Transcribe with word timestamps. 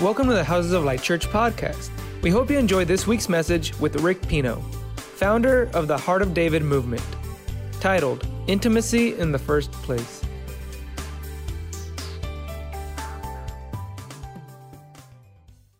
Welcome 0.00 0.28
to 0.28 0.32
the 0.32 0.44
Houses 0.44 0.74
of 0.74 0.84
Light 0.84 1.02
Church 1.02 1.26
podcast. 1.26 1.90
We 2.22 2.30
hope 2.30 2.52
you 2.52 2.56
enjoyed 2.56 2.86
this 2.86 3.08
week's 3.08 3.28
message 3.28 3.76
with 3.80 3.96
Rick 3.96 4.22
Pino, 4.28 4.60
founder 4.96 5.68
of 5.74 5.88
the 5.88 5.98
Heart 5.98 6.22
of 6.22 6.34
David 6.34 6.62
movement, 6.62 7.02
titled 7.80 8.24
Intimacy 8.46 9.18
in 9.18 9.32
the 9.32 9.40
First 9.40 9.72
Place. 9.72 10.22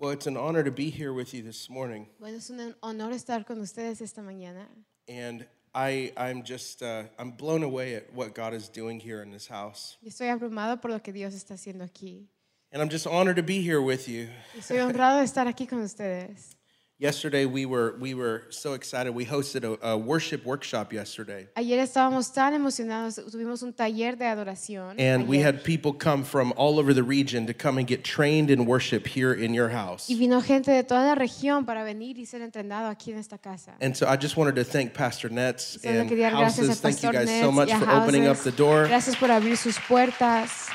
Well, 0.01 0.11
it's 0.11 0.27
an 0.27 0.37
honor 0.37 0.65
to 0.65 0.73
be 0.73 0.91
here 0.91 1.13
with 1.13 1.33
you 1.33 1.45
this 1.45 1.71
morning. 1.71 2.09
Bueno, 2.19 2.39
es 2.39 2.51
un 2.51 2.75
honor 2.83 3.13
estar 3.13 3.47
con 3.47 3.61
ustedes 3.61 4.01
esta 4.01 4.21
mañana. 4.21 4.67
And 5.07 5.47
I, 5.77 6.13
I'm 6.17 6.43
just, 6.43 6.83
uh, 6.83 7.05
I'm 7.21 7.31
blown 7.31 7.63
away 7.63 7.95
at 7.95 8.13
what 8.13 8.35
God 8.35 8.53
is 8.53 8.69
doing 8.69 8.99
here 8.99 9.23
in 9.23 9.31
this 9.31 9.47
house. 9.47 9.97
Y 10.03 10.09
estoy 10.09 10.27
abrumado 10.29 10.81
por 10.81 10.91
lo 10.91 10.99
que 10.99 11.13
Dios 11.13 11.35
está 11.35 11.55
haciendo 11.55 11.85
aquí. 11.85 12.27
And 12.71 12.83
I'm 12.83 12.91
just 12.91 13.07
honored 13.07 13.37
to 13.37 13.43
be 13.43 13.63
here 13.63 13.81
with 13.81 14.09
you. 14.09 14.29
Y 14.55 14.61
estoy 14.61 14.79
honrado 14.79 15.19
de 15.19 15.25
estar 15.25 15.47
aquí 15.47 15.67
con 15.67 15.81
ustedes. 15.81 16.55
Yesterday, 17.01 17.47
we 17.47 17.65
were, 17.65 17.95
we 18.01 18.13
were 18.13 18.43
so 18.51 18.73
excited. 18.73 19.15
We 19.15 19.25
hosted 19.25 19.63
a, 19.63 19.91
a 19.91 19.97
worship 19.97 20.45
workshop 20.45 20.93
yesterday. 20.93 21.47
Ayer 21.57 21.79
estábamos 21.79 22.35
tan 22.35 22.55
emocionados, 22.55 23.21
tuvimos 23.33 23.63
un 23.63 23.73
taller 23.73 24.17
de 24.17 24.25
adoración. 24.25 24.97
And 24.99 25.29
we 25.29 25.39
had 25.39 25.63
people 25.63 25.93
come 25.93 26.25
from 26.25 26.53
all 26.57 26.81
over 26.81 26.93
the 26.93 27.05
region 27.05 27.47
to 27.47 27.55
come 27.55 27.79
and 27.79 27.87
get 27.87 28.03
trained 28.03 28.51
in 28.51 28.67
worship 28.67 29.07
here 29.07 29.33
in 29.33 29.55
your 29.55 29.69
house. 29.69 30.11
Y 30.11 30.17
vino 30.17 30.41
gente 30.41 30.73
de 30.73 30.83
toda 30.83 31.07
la 31.07 31.15
región 31.15 31.65
para 31.65 31.85
venir 31.85 32.19
y 32.19 32.27
ser 32.27 32.43
entrenado 32.43 32.89
aquí 32.89 33.13
en 33.13 33.19
esta 33.19 33.39
casa. 33.39 33.75
And 33.81 33.97
so 33.97 34.09
I 34.09 34.17
just 34.17 34.37
wanted 34.37 34.57
to 34.57 34.65
thank 34.65 34.93
Pastor 34.93 35.31
Nets 35.31 35.79
and 35.85 36.11
quería 36.11 36.33
dar 36.33 36.41
gracias 36.41 36.67
Houses. 36.67 36.81
Thank 36.81 37.03
you 37.03 37.13
guys 37.13 37.41
so 37.41 37.53
much 37.53 37.73
for 37.73 37.89
opening 37.89 38.27
up 38.27 38.37
Houses. 38.37 38.45
the 38.45 38.53
door. 38.53 38.89
Gracias 38.89 39.15
por 39.15 39.31
abrir 39.31 39.57
sus 39.57 39.79
puertas. 39.79 40.69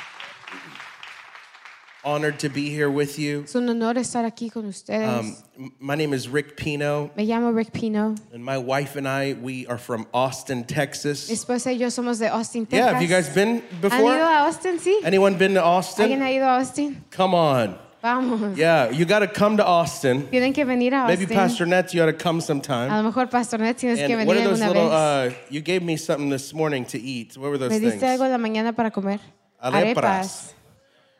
Honored 2.05 2.37
to 2.39 2.49
be 2.49 2.69
here 2.69 2.89
with 2.89 3.17
you. 3.17 3.43
Es 3.45 3.55
un 3.55 3.69
honor 3.69 3.93
estar 3.97 4.25
aquí 4.25 4.51
con 4.51 4.65
ustedes. 4.65 5.41
Um, 5.57 5.71
my 5.79 5.95
name 5.95 6.11
is 6.13 6.27
Rick 6.27 6.57
Pino. 6.57 7.09
Me 7.15 7.25
llamo 7.25 7.55
Rick 7.55 7.71
Pino. 7.71 8.13
And 8.33 8.43
my 8.43 8.57
wife 8.57 8.97
and 8.97 9.07
I, 9.07 9.33
we 9.41 9.65
are 9.67 9.77
from 9.77 10.05
Austin, 10.13 10.59
Mi 10.59 10.63
Texas. 10.65 11.29
esposa 11.29 11.67
y 11.71 11.77
yo 11.77 11.87
somos 11.87 12.19
de 12.19 12.27
Austin, 12.27 12.67
Yeah, 12.69 12.91
have 12.91 13.01
you 13.01 13.07
guys 13.07 13.29
been 13.29 13.61
¿Han 13.61 13.79
ido 13.79 13.81
before? 13.89 14.15
a 14.19 14.43
Austin? 14.45 14.79
Sí. 14.79 14.99
Anyone 15.05 15.37
been 15.37 15.53
to 15.53 15.61
¿Alguien 15.61 15.75
Austin? 15.77 16.21
ha 16.21 16.29
ido 16.31 16.43
a 16.45 16.57
Austin? 16.59 17.05
Come 17.09 17.33
on. 17.35 17.79
Vamos. 18.01 18.57
Yeah, 18.57 18.89
you 18.91 19.05
got 19.05 19.19
to 19.19 19.27
come 19.27 19.55
to 19.55 19.65
Austin. 19.65 20.23
Tienen 20.23 20.53
que 20.53 20.65
venir 20.65 20.93
a 20.93 21.07
Maybe 21.07 21.25
Pastor 21.25 21.65
Nets, 21.65 21.93
you 21.93 22.01
got 22.01 22.07
to 22.07 22.11
come 22.21 22.39
A 22.39 22.41
sometime. 22.41 22.89
lo 22.91 23.01
mejor 23.09 23.27
Pastor 23.29 23.59
Net 23.59 23.77
tienes 23.77 23.95
que 24.05 24.13
And 24.13 24.27
what 24.27 24.35
are 24.35 24.43
those 24.43 24.59
little, 24.59 24.91
uh, 24.91 25.29
you 25.49 25.61
gave 25.61 25.81
me 25.81 25.95
something 25.95 26.29
this 26.29 26.53
morning 26.53 26.83
to 26.87 26.99
eat. 26.99 27.37
What 27.37 27.49
were 27.49 27.57
those 27.57 27.69
Me 27.71 27.79
things? 27.79 27.93
diste 27.93 28.03
algo 28.07 28.27
la 28.29 28.37
mañana 28.37 28.75
para 28.75 28.91
comer. 28.91 29.21
Arepas. 29.63 30.51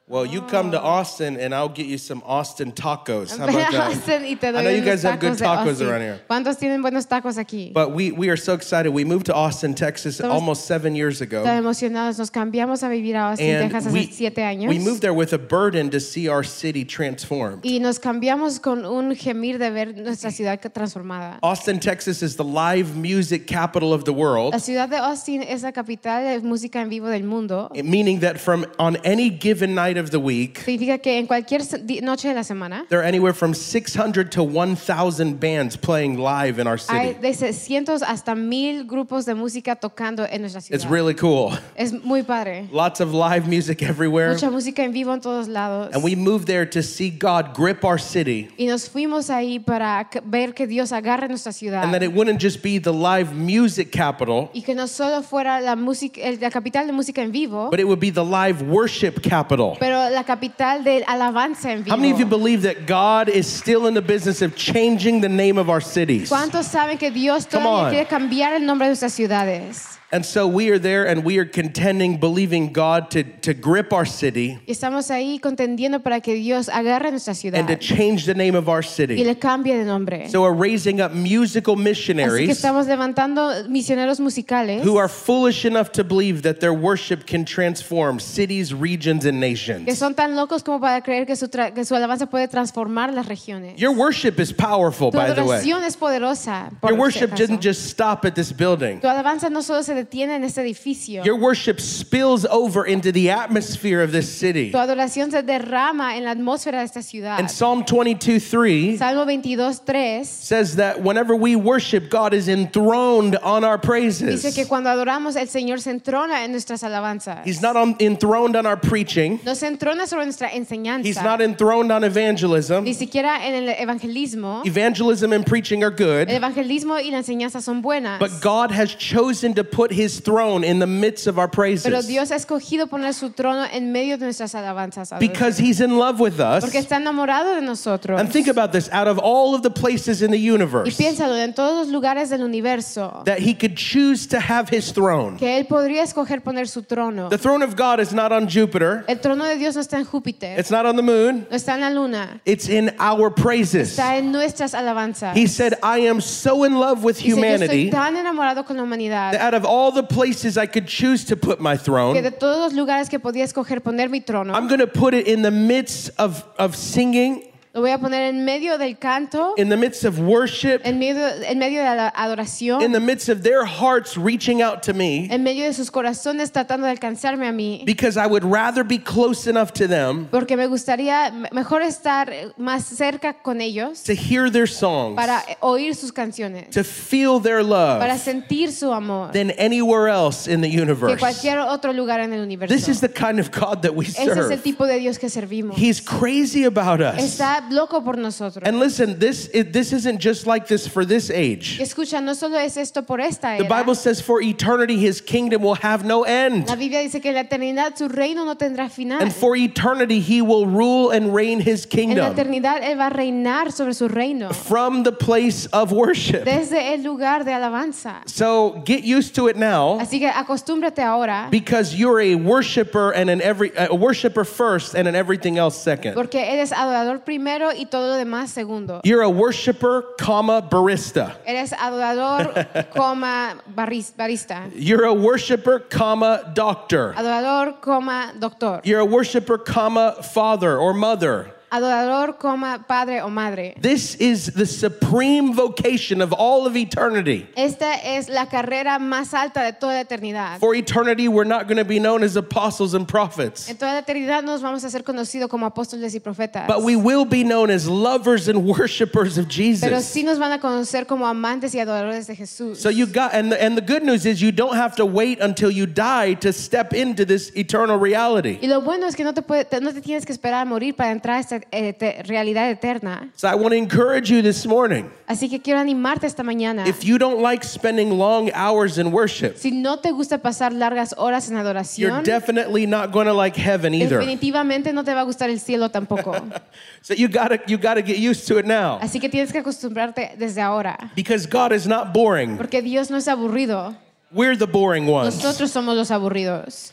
Well, 0.06 0.26
you 0.26 0.42
come 0.42 0.72
to 0.72 0.82
Austin 0.82 1.38
and 1.38 1.56
I'll 1.56 1.70
get 1.70 1.86
you 1.86 1.98
some 1.98 2.22
Austin 2.26 2.74
tacos. 2.74 3.38
How 3.38 3.46
about 3.46 3.54
that? 3.72 3.92
Austin 3.92 4.24
y 4.26 4.36
te 4.36 4.50
I 4.50 4.62
know 4.62 4.70
you 4.70 4.82
guys 4.84 5.02
have 5.04 5.18
good 5.18 5.38
tacos 5.38 5.80
around 5.80 6.02
here. 6.02 6.20
¿Cuántos 6.30 6.58
tienen 6.60 6.82
buenos 6.82 7.06
tacos 7.06 7.38
aquí? 7.38 7.72
But 7.74 7.94
we, 7.94 8.12
we 8.12 8.28
are 8.30 8.36
so 8.36 8.54
excited. 8.54 8.92
We 8.92 9.06
moved 9.06 9.28
to 9.28 9.34
Austin, 9.34 9.74
Texas 9.74 10.20
Estamos 10.20 10.34
almost 10.34 10.66
seven 10.66 10.94
years 10.94 11.22
ago. 11.22 11.46
Emocionados. 11.46 12.20
Nos 12.20 12.30
cambiamos 12.30 12.84
a 12.84 12.90
vivir 12.90 13.16
a 13.16 13.30
Austin, 13.30 13.70
Texas 13.70 13.86
And 13.86 13.96
hace 13.96 14.08
we, 14.08 14.12
siete 14.12 14.40
años. 14.44 14.68
we 14.68 14.78
moved 14.78 15.02
there 15.02 15.14
with 15.14 15.32
a 15.32 15.38
burden 15.38 15.90
to 15.90 16.02
see 16.02 16.28
our 16.28 16.44
city 16.44 16.84
transformed. 16.84 17.64
y 17.64 17.80
nos 17.80 17.98
cambiamos 17.98 18.62
con 18.62 18.86
un 18.86 19.16
gemir 19.16 19.58
de 19.58 19.72
ver 19.72 19.96
nuestra 19.96 20.32
ciudad 20.32 20.60
transformada. 20.74 21.40
Austin, 21.42 21.80
Texas 21.80 22.22
is 22.22 22.36
the 22.36 22.44
live 22.44 22.94
music 22.98 23.48
capital 23.48 23.94
of 23.94 24.04
the 24.04 24.14
world, 24.14 24.52
La 24.52 24.60
ciudad 24.60 24.90
de 24.90 24.98
Austin 24.98 25.44
es 25.44 25.64
la 25.64 25.72
capital 25.72 26.26
de 26.26 26.42
música 26.46 26.82
en 26.82 26.90
vivo 26.90 27.08
del 27.08 27.24
mundo. 27.24 27.70
meaning 27.86 28.20
that 28.20 28.38
from 28.38 28.66
on 28.78 28.98
any 29.06 29.30
given 29.30 29.74
night 29.74 29.93
of 29.98 30.12
the 30.12 30.20
week, 30.20 30.60
Significa 30.60 31.02
que 31.02 31.18
en 31.18 31.28
cualquier 31.28 31.62
noche 32.02 32.28
de 32.28 32.34
la 32.34 32.44
semana 32.44 32.86
there 32.90 33.00
are 33.00 33.08
anywhere 33.08 33.34
from 33.34 33.54
600 33.54 34.32
to 34.32 34.44
1,000 34.44 35.40
bands 35.40 35.76
playing 35.78 36.18
live 36.18 36.60
in 36.60 36.68
our 36.68 36.78
hay 36.78 37.14
city. 37.14 37.20
de 37.22 37.34
600 37.34 38.02
hasta 38.04 38.36
1000 38.36 38.86
grupos 38.86 39.26
de 39.26 39.34
música 39.34 39.76
tocando 39.76 40.26
en 40.26 40.42
nuestra 40.42 40.62
ciudad. 40.62 40.76
It's 40.76 40.90
really 40.90 41.14
cool. 41.14 41.58
es 41.76 41.92
muy 41.92 42.24
padre. 42.24 42.68
Lots 42.72 43.02
of 43.02 43.14
live 43.14 43.48
music 43.48 43.82
everywhere. 43.82 44.34
Mucha 44.34 44.50
música 44.50 44.84
en 44.84 44.92
vivo 44.92 45.14
en 45.14 45.22
todos 45.22 45.48
lados. 45.48 45.94
And 45.94 46.04
we 46.04 46.16
moved 46.16 46.48
there 46.48 46.66
to 46.66 46.82
see 46.82 47.10
God 47.10 47.54
grip 47.56 47.84
our 47.84 48.00
city. 48.00 48.50
Y 48.58 48.66
nos 48.66 48.90
fuimos 48.90 49.30
ahí 49.30 49.60
para 49.60 50.10
ver 50.26 50.54
que 50.54 50.68
Dios 50.68 50.92
agarre 50.92 51.28
nuestra 51.28 51.52
ciudad. 51.52 51.84
And 51.84 51.94
that 51.94 52.04
it 52.04 52.14
wouldn't 52.14 52.42
just 52.42 52.62
be 52.62 52.80
the 52.80 52.94
live 52.94 53.34
music 53.34 53.92
capital, 53.92 54.50
y 54.54 54.62
que 54.62 54.74
no 54.76 54.88
solo 54.88 55.22
fuera 55.22 55.60
la, 55.62 55.76
música, 55.76 56.22
la 56.40 56.50
capital 56.50 56.88
de 56.88 56.94
música 56.94 57.22
en 57.22 57.32
vivo, 57.32 57.70
but 57.70 57.80
it 57.80 57.86
would 57.86 58.00
be 58.00 58.12
the 58.12 58.24
live 58.24 58.62
worship 58.64 59.22
capital. 59.22 59.78
Pero 59.84 60.10
la 60.10 60.24
capital 60.24 60.82
de 60.82 61.04
alabanza 61.06 61.70
en 61.70 61.84
vivo. 61.84 61.94
How 61.94 62.00
many 62.00 62.14
of 62.14 62.18
you 62.18 62.26
believe 62.26 62.62
that 62.62 62.88
God 62.88 63.28
is 63.28 63.46
still 63.46 63.86
in 63.86 63.94
the 63.94 64.02
business 64.02 64.42
of 64.42 64.56
changing 64.56 65.20
the 65.20 65.28
name 65.28 65.58
of 65.58 65.70
our 65.70 65.82
cities? 65.82 66.30
¿Cuántos 66.30 66.68
saben 66.68 66.98
que 66.98 67.12
Dios 67.12 67.46
todavía 67.46 67.90
quiere 67.90 68.08
cambiar 68.08 68.54
el 68.54 68.66
nombre 68.66 68.88
de 68.88 68.92
nuestras 68.92 69.12
ciudades? 69.12 70.00
And 70.14 70.24
so 70.24 70.48
we 70.48 70.70
are 70.70 70.78
there 70.78 71.08
and 71.08 71.26
we 71.26 71.40
are 71.40 71.46
contending, 71.46 72.20
believing 72.20 72.72
God 72.72 73.10
to, 73.12 73.24
to 73.24 73.56
grip 73.56 73.92
our 73.92 74.06
city 74.06 74.60
estamos 74.68 75.10
ahí 75.10 75.40
contendiendo 75.40 76.04
para 76.04 76.22
que 76.22 76.36
Dios 76.36 76.70
agarre 76.70 77.10
nuestra 77.10 77.34
ciudad 77.34 77.58
and 77.58 77.68
to 77.68 77.76
change 77.76 78.28
the 78.28 78.36
name 78.36 78.54
of 78.54 78.70
our 78.70 78.84
city. 78.84 79.16
y 79.16 79.24
le 79.24 79.34
cambie 79.34 79.76
de 79.76 79.84
nombre. 79.84 80.30
So 80.30 80.44
we're 80.44 80.54
raising 80.54 81.02
up 81.02 81.14
musical 81.14 81.74
Así 81.74 81.84
que 81.84 81.90
missionaries 81.90 82.50
estamos 82.50 82.86
levantando 82.86 83.68
misioneros 83.68 84.20
musicales 84.20 84.84
who 84.84 84.98
are 84.98 85.10
foolish 85.10 85.66
enough 85.66 85.92
to 85.94 86.04
believe 86.04 86.44
that 86.44 86.60
their 86.60 86.74
worship 86.76 87.26
can 87.26 87.44
transform 87.44 88.20
cities, 88.20 88.72
regions, 88.72 89.26
and 89.26 89.42
que 89.42 89.50
nations. 89.50 89.98
son 89.98 90.14
tan 90.14 90.36
locos 90.36 90.62
como 90.62 90.80
para 90.80 91.02
creer 91.02 91.26
que 91.26 91.36
su, 91.36 91.50
que 91.50 91.86
su 91.86 91.96
alabanza 91.96 92.28
puede 92.28 92.48
transformar 92.48 93.12
las 93.12 93.28
regiones. 93.28 93.80
Your 93.80 93.96
worship 93.96 94.40
is 94.40 94.54
powerful, 94.54 95.10
tu 95.10 95.18
by 95.18 95.34
the 95.34 95.44
way. 95.44 95.68
es 95.84 95.98
poderosa. 95.98 96.72
Your 96.84 97.00
worship 97.00 97.32
doesn't 97.32 97.62
just 97.62 97.88
stop 97.88 98.26
at 98.26 98.36
this 98.36 98.52
building. 98.52 99.00
Tu 99.00 99.08
alabanza 99.08 99.50
no 99.50 99.62
solo 99.62 99.82
se 99.82 100.03
detiene 100.04 100.36
en 100.36 100.44
este 100.44 100.62
edificio. 100.62 101.24
Your 101.24 101.38
worship 101.38 101.80
spills 101.80 102.46
over 102.46 102.86
into 102.86 103.12
the 103.12 103.30
atmosphere 103.30 104.02
of 104.02 104.12
this 104.12 104.30
city. 104.30 104.72
Tu 104.72 104.78
adoración 104.78 105.32
se 105.32 105.42
derrama 105.44 106.16
en 106.18 106.26
la 106.26 106.32
atmósfera 106.32 106.80
de 106.80 106.86
esta 106.86 107.02
ciudad. 107.02 107.40
And 107.40 107.50
Psalm 107.50 107.84
22 107.86 108.40
3 108.40 108.98
Salmo 108.98 109.26
22.3 109.26 110.26
says 110.26 110.76
that 110.76 111.02
whenever 111.02 111.36
we 111.36 111.56
worship, 111.56 112.10
God 112.10 112.34
is 112.34 112.48
enthroned 112.48 113.38
on 113.38 113.64
our 113.64 113.78
praises. 113.78 114.44
dice 114.44 114.54
que 114.54 114.66
cuando 114.66 114.90
adoramos 114.90 115.36
el 115.36 115.48
Señor 115.48 115.80
se 115.80 115.92
entrona 115.92 116.44
en 116.44 116.52
nuestras 116.52 116.84
alabanzas. 116.84 117.46
He's 117.46 117.62
not 117.62 117.76
on, 117.76 117.96
enthroned 118.00 118.56
on 118.56 118.66
our 118.66 118.78
preaching. 118.78 119.40
no 119.46 119.54
se 119.54 119.68
entrona 119.68 120.08
sobre 120.08 120.26
nuestra 120.26 120.50
enseñanza. 120.50 121.06
He's 121.06 121.22
not 121.22 121.42
enthroned 121.42 121.92
on 121.92 122.04
evangelism. 122.04 122.84
Ni 122.84 122.94
siquiera 122.94 123.46
en 123.46 123.56
el 123.56 123.76
evangelismo. 123.76 124.66
Evangelism 124.66 125.32
and 125.34 125.46
preaching 125.46 125.84
are 125.84 125.92
good. 125.92 126.30
El 126.30 126.42
evangelismo 126.42 127.00
y 127.00 127.12
la 127.12 127.20
enseñanza 127.20 127.62
son 127.62 127.82
buenas. 127.82 128.20
but 128.20 128.32
God 128.42 128.72
has 128.72 128.94
chosen 128.96 129.54
to 129.54 129.64
put 129.64 129.92
his 129.94 130.20
throne 130.20 130.64
in 130.64 130.80
the 130.80 130.88
midst 130.88 131.28
of 131.28 131.38
our 131.38 131.48
praises. 131.48 131.84
Pero 131.84 132.02
Dios 132.02 132.32
ha 132.32 132.36
escogido 132.36 132.88
poner 132.88 133.14
su 133.14 133.30
trono 133.30 133.66
en 133.72 133.92
medio 133.92 134.18
de 134.18 134.26
nuestras 134.26 134.54
alabanzas. 134.56 135.18
because 135.20 135.58
he's 135.58 135.80
in 135.80 135.98
love 135.98 136.20
with 136.20 136.40
us. 136.40 136.64
Porque 136.64 136.80
está 136.80 136.98
enamorado 136.98 137.56
de 137.56 137.62
nosotros. 137.62 138.20
And 138.20 138.32
think 138.32 138.48
about 138.48 138.72
this 138.72 138.90
out 138.92 139.08
of 139.08 139.20
all 139.20 139.56
of 139.56 139.62
the 139.62 139.70
places 139.70 140.22
in 140.22 140.32
the 140.32 140.40
universe. 140.40 140.88
y 140.88 140.92
piénsalo, 140.92 141.38
en 141.38 141.54
todos 141.54 141.88
los 141.88 141.94
lugares 141.94 142.30
del 142.30 142.42
universo, 142.42 143.24
that 143.26 143.40
he 143.40 143.54
could 143.54 143.76
choose 143.76 144.28
to 144.28 144.40
have 144.40 144.70
his 144.70 144.92
throne. 144.92 145.38
que 145.38 145.58
Él 145.58 145.68
podría 145.68 146.04
escoger 146.04 146.42
poner 146.44 146.68
su 146.68 146.82
trono. 146.82 147.30
The 147.30 147.38
throne 147.38 147.64
of 147.64 147.76
God 147.76 148.00
is 148.00 148.14
not 148.14 148.32
on 148.32 148.48
Jupiter, 148.48 149.06
El 149.08 149.18
trono 149.20 149.46
de 149.46 149.58
Dios 149.58 149.76
no 149.76 149.82
está 149.82 149.98
en 149.98 150.06
Júpiter, 150.06 150.58
it's 150.58 150.72
not 150.72 150.86
on 150.86 150.96
the 150.96 151.04
moon, 151.04 151.48
no 151.50 151.56
está 151.56 151.76
en 151.76 151.82
la 151.82 151.90
luna, 151.90 152.42
it's 152.46 152.68
in 152.68 152.92
our 153.00 153.30
praises. 153.30 153.92
está 153.92 154.18
en 154.18 154.32
nuestras 154.32 154.74
alabanzas. 154.74 155.36
He 155.36 155.48
said, 155.48 155.76
I 155.84 156.00
am 156.00 156.22
so 156.22 156.64
in 156.64 156.80
love 156.80 157.04
with 157.04 157.18
humanity. 157.20 157.86
Dice, 157.86 157.92
yo 157.92 157.92
estoy 157.92 157.92
tan 157.92 158.18
enamorado 158.18 158.66
con 158.66 158.78
la 158.78 158.84
humanidad 158.84 159.34
that 159.34 159.42
out 159.42 159.54
of 159.54 159.66
all 159.74 159.92
the 159.92 160.04
places 160.04 160.56
I 160.56 160.68
could 160.68 160.88
choose 160.88 161.26
to 161.26 161.36
put 161.36 161.60
my 161.60 161.76
que 161.76 161.84
throne, 161.84 162.22
de 162.22 162.32
todos 162.32 162.60
los 162.60 162.74
lugares 162.74 163.10
que 163.10 163.20
podía 163.20 163.44
escoger 163.44 163.82
poner 163.82 164.10
mi 164.10 164.22
trono, 164.22 164.54
I'm 164.54 164.68
going 164.68 164.80
to 164.80 164.88
put 164.88 165.16
it 165.16 165.28
in 165.28 165.42
the 165.42 165.52
midst 165.52 166.12
of, 166.20 166.46
of 166.60 166.76
singing, 166.76 167.52
lo 167.74 167.82
voy 167.82 167.90
a 167.90 167.98
poner 167.98 168.30
en 168.30 168.46
medio 168.46 168.78
del 168.78 169.00
canto, 169.00 169.56
in 169.58 169.68
the 169.68 169.76
midst 169.76 170.06
of 170.06 170.20
worship, 170.20 170.82
en 170.84 171.00
medio, 171.00 171.26
en 171.26 171.58
medio 171.58 171.80
de 171.82 171.96
la 171.96 172.14
adoración, 172.16 172.84
in 172.84 172.92
the 172.92 173.00
midst 173.00 173.30
of 173.30 173.42
their 173.42 173.66
hearts 173.66 174.16
reaching 174.16 174.62
out 174.62 174.84
to 174.84 174.94
me, 174.94 175.28
en 175.32 175.42
medio 175.42 175.66
de 175.66 175.74
sus 175.74 175.90
corazones 175.90 176.52
tratando 176.52 176.86
de 176.86 176.92
alcanzarme 176.92 177.48
a 177.48 177.52
mí. 177.52 177.84
because 177.84 178.16
I 178.16 178.28
would 178.28 178.44
rather 178.44 178.84
be 178.84 179.00
close 179.00 179.48
enough 179.48 179.74
to 179.74 179.88
them 179.88 180.28
Porque 180.30 180.56
me 180.56 180.68
gustaría 180.68 181.32
mejor 181.52 181.82
estar 181.82 182.32
más 182.58 182.84
cerca 182.84 183.42
con 183.42 183.60
ellos 183.60 184.04
to 184.04 184.14
hear 184.14 184.52
their 184.52 184.68
songs, 184.68 185.16
para 185.16 185.44
oír 185.62 185.96
sus 185.96 186.12
canciones, 186.12 186.70
to 186.70 186.84
feel 186.84 187.40
their 187.40 187.64
love. 187.64 188.00
para 188.00 188.20
sentir 188.20 188.72
su 188.72 188.92
amor 188.94 189.32
than 189.32 189.50
anywhere 189.58 190.10
else 190.10 190.48
in 190.48 190.62
the 190.62 190.70
universe. 190.70 191.16
que 191.16 191.20
cualquier 191.20 191.58
otro 191.58 191.92
lugar 191.92 192.20
en 192.20 192.34
el 192.34 192.42
universo. 192.42 192.72
This 192.72 192.88
is 192.88 193.02
the 193.02 193.10
kind 193.10 193.40
of 193.40 193.50
God 193.50 193.82
that 193.82 193.96
we 193.96 194.06
Ese 194.06 194.20
es 194.20 194.52
el 194.52 194.62
tipo 194.62 194.86
de 194.86 195.00
Dios 195.00 195.18
que 195.18 195.28
servimos. 195.28 195.76
He's 195.76 196.00
crazy 196.00 196.66
about 196.66 197.02
us. 197.02 197.18
Está 197.18 197.63
está 197.68 197.72
loco 197.72 198.02
por 198.02 198.18
nosotros. 198.18 198.64
And 198.68 198.80
listen, 198.80 199.20
this 199.20 199.50
it, 199.54 199.74
this 199.74 199.94
isn't 199.94 200.20
just 200.20 200.46
like 200.48 200.68
this 200.68 200.88
for 200.88 201.06
this 201.06 201.30
Y 201.30 201.36
age. 201.36 201.80
escucha, 201.80 202.22
no 202.22 202.34
solo 202.34 202.58
es 202.58 202.78
esto 202.78 203.04
por 203.04 203.20
esta 203.20 203.58
The 203.58 203.66
era. 203.66 203.70
Bible 203.70 203.96
says 203.96 204.22
for 204.22 204.42
eternity 204.42 204.98
his 204.98 205.22
kingdom 205.22 205.62
will 205.62 205.76
have 205.82 206.06
no 206.06 206.24
end. 206.24 206.68
La 206.68 206.76
Biblia 206.76 207.00
dice 207.02 207.22
que 207.22 207.30
en 207.30 207.36
la 207.36 207.42
eternidad 207.44 207.96
su 207.98 208.08
reino 208.08 208.46
no 208.46 208.56
tendrá 208.56 208.90
final. 208.90 209.22
And 209.22 209.34
for 209.34 209.56
eternity 209.56 210.20
he 210.20 210.42
will 210.42 210.66
rule 210.68 211.12
and 211.12 211.34
reign 211.34 211.60
his 211.60 211.86
En 211.86 211.90
la 211.90 212.26
kingdom 212.26 212.34
eternidad 212.34 212.82
Él 212.84 212.98
va 213.00 213.08
a 213.08 213.10
reinar 213.10 213.72
sobre 213.72 213.94
su 213.94 214.08
reino 214.08 214.52
from 214.54 215.04
the 215.04 215.12
place 215.12 215.66
of 215.68 215.92
worship. 215.92 216.44
desde 216.46 216.94
el 216.94 217.04
lugar 217.04 217.44
de 217.46 217.52
alabanza. 217.54 218.22
So 218.28 218.82
get 218.86 219.04
used 219.04 219.36
to 219.36 219.48
it 219.48 219.56
now 219.56 220.00
Así 220.00 220.20
que 220.20 220.28
acostúmbrate 220.30 221.00
ahora 221.02 221.48
because 221.52 221.96
you're 221.96 222.20
a 222.22 222.36
worshiper 222.36 223.12
and 223.14 223.30
an 223.30 223.42
every 223.42 223.72
a 223.78 223.94
worshiper 223.96 224.44
first 224.46 224.96
and 224.96 225.08
an 225.08 225.16
everything 225.16 225.58
else 225.58 225.76
second. 225.82 226.14
porque 226.16 226.36
eres 226.36 226.72
adorador 226.72 227.24
primero 227.24 227.53
y 227.76 227.86
todo 227.86 228.10
lo 228.10 228.16
demás 228.16 228.52
segundo. 228.52 229.02
You're 229.04 229.24
a 229.24 229.30
worshiper, 229.30 230.04
comma 230.20 230.62
barista. 230.62 231.38
Eres 231.46 231.72
adorador, 231.74 232.54
coma, 232.96 233.58
barista. 233.76 234.72
You're 234.76 235.06
a 235.06 235.14
worshiper, 235.14 235.80
comma 235.80 236.52
doctor. 236.54 237.14
Adorador, 237.14 237.80
coma, 237.82 238.34
doctor. 238.40 238.82
You're 238.84 239.02
a 239.02 239.06
worshiper, 239.06 239.58
comma 239.58 240.16
father 240.24 240.78
or 240.78 240.94
mother. 240.94 241.53
Adorador, 241.74 242.38
coma, 242.38 242.86
padre 242.88 243.20
o 243.22 243.30
madre. 243.32 243.74
This 243.82 244.14
is 244.18 244.46
the 244.54 244.68
supreme 244.68 245.54
vocation 245.56 246.22
of 246.22 246.32
all 246.32 246.68
of 246.68 246.76
eternity. 246.78 247.48
Esta 247.58 247.96
es 248.16 248.30
la 248.30 248.46
carrera 248.46 249.00
más 249.00 249.34
alta 249.34 249.62
de 249.64 249.74
toda 249.74 249.96
la 249.96 250.04
eternidad. 250.04 250.60
For 250.60 250.76
eternity, 250.76 251.28
we're 251.28 251.46
not 251.48 251.68
going 251.68 251.78
to 251.78 251.84
be 251.84 251.98
known 251.98 252.22
as 252.22 252.36
apostles 252.36 252.94
and 252.94 253.08
prophets, 253.08 253.68
En 253.70 253.76
toda 253.78 253.94
la 253.94 254.02
eternidad 254.04 254.44
nos 254.44 254.62
vamos 254.62 254.84
a 254.84 254.90
ser 254.92 255.02
conocidos 255.04 255.50
como 255.50 255.66
apóstoles 255.66 256.14
y 256.14 256.20
profetas. 256.20 256.68
but 256.68 256.84
we 256.84 256.96
will 256.96 257.26
be 257.26 257.44
known 257.44 257.72
as 257.72 257.88
lovers 257.88 258.48
and 258.48 258.64
worshipers 258.68 259.40
of 259.40 259.48
Jesus. 259.48 259.82
Pero 259.82 259.98
sí 260.00 260.24
nos 260.24 260.38
van 260.38 260.52
a 260.52 260.60
conocer 260.60 261.08
como 261.08 261.26
amantes 261.26 261.74
y 261.74 261.80
adoradores 261.80 262.28
de 262.28 262.36
Jesús. 262.36 262.78
So 262.78 262.90
you 262.90 263.08
got, 263.08 263.34
and 263.34 263.52
the, 263.52 263.60
and 263.60 263.76
the 263.76 263.82
good 263.82 264.04
news 264.04 264.28
is 264.28 264.40
you 264.44 264.52
don't 264.52 264.76
have 264.76 264.96
to 264.98 265.08
wait 265.08 265.42
until 265.42 265.72
you 265.72 265.88
die 265.88 266.36
to 266.36 266.54
step 266.54 266.94
into 266.94 267.26
this 267.26 267.52
eternal 267.56 267.98
reality. 267.98 268.60
Y 268.62 268.68
lo 268.68 268.82
bueno 268.82 269.08
es 269.08 269.16
que 269.16 269.24
no 269.24 269.34
te, 269.34 269.42
puede- 269.42 269.66
no 269.82 269.92
te 269.92 270.02
tienes 270.02 270.24
que 270.24 270.34
esperar 270.34 270.62
a 270.62 270.66
morir 270.66 270.96
para 270.96 271.10
entrar 271.12 271.38
a 271.38 271.40
esta 271.40 271.63
eh, 271.72 271.94
te- 271.94 272.24
realidad 272.24 272.70
eterna. 272.70 273.30
So 273.36 273.48
I 273.48 273.56
want 273.56 273.72
to 273.72 273.78
encourage 273.78 274.30
you 274.30 274.42
this 274.42 274.66
morning. 274.66 275.10
Así 275.28 275.50
que 275.50 275.62
quiero 275.62 275.80
animarte 275.80 276.26
esta 276.28 276.44
mañana. 276.44 276.86
If 276.88 277.04
you 277.04 277.18
don't 277.18 277.42
like 277.42 277.64
spending 277.64 278.18
long 278.18 278.52
hours 278.54 278.98
in 278.98 279.12
worship, 279.12 279.58
Si 279.58 279.72
no 279.72 279.98
te 279.98 280.12
gusta 280.12 280.38
pasar 280.40 280.74
largas 280.74 281.14
horas 281.18 281.50
en 281.50 281.58
adoración, 281.58 282.10
you're 282.12 282.22
definitely 282.24 282.86
not 282.86 283.12
going 283.12 283.26
to 283.28 283.34
like 283.34 283.56
heaven 283.56 283.94
either. 283.94 284.20
definitivamente 284.20 284.94
no 284.94 285.04
te 285.04 285.14
va 285.14 285.22
a 285.22 285.26
gustar 285.26 285.50
el 285.50 285.60
cielo 285.60 285.90
tampoco. 285.90 286.34
So 287.02 287.14
you 287.14 287.28
got 287.28 287.50
to 287.50 287.60
you 287.68 287.78
got 287.78 287.96
to 287.96 288.02
get 288.02 288.18
used 288.18 288.48
to 288.48 288.58
it 288.60 288.66
now 288.66 288.98
Así 289.02 289.20
que 289.20 289.28
tienes 289.30 289.52
que 289.52 289.60
acostumbrarte 289.60 290.36
desde 290.38 290.62
ahora. 290.62 291.12
because 291.16 291.46
God 291.46 291.72
is 291.74 291.86
not 291.88 292.14
boring. 292.14 292.58
Porque 292.58 292.82
Dios 292.82 293.10
no 293.10 293.18
es 293.18 293.28
aburrido. 293.28 293.96
We're 294.32 294.56
the 294.56 294.66
boring 294.68 295.06
ones. 295.08 295.36
Nosotros 295.36 295.70
somos 295.72 295.96
los 295.96 296.10
aburridos. 296.10 296.92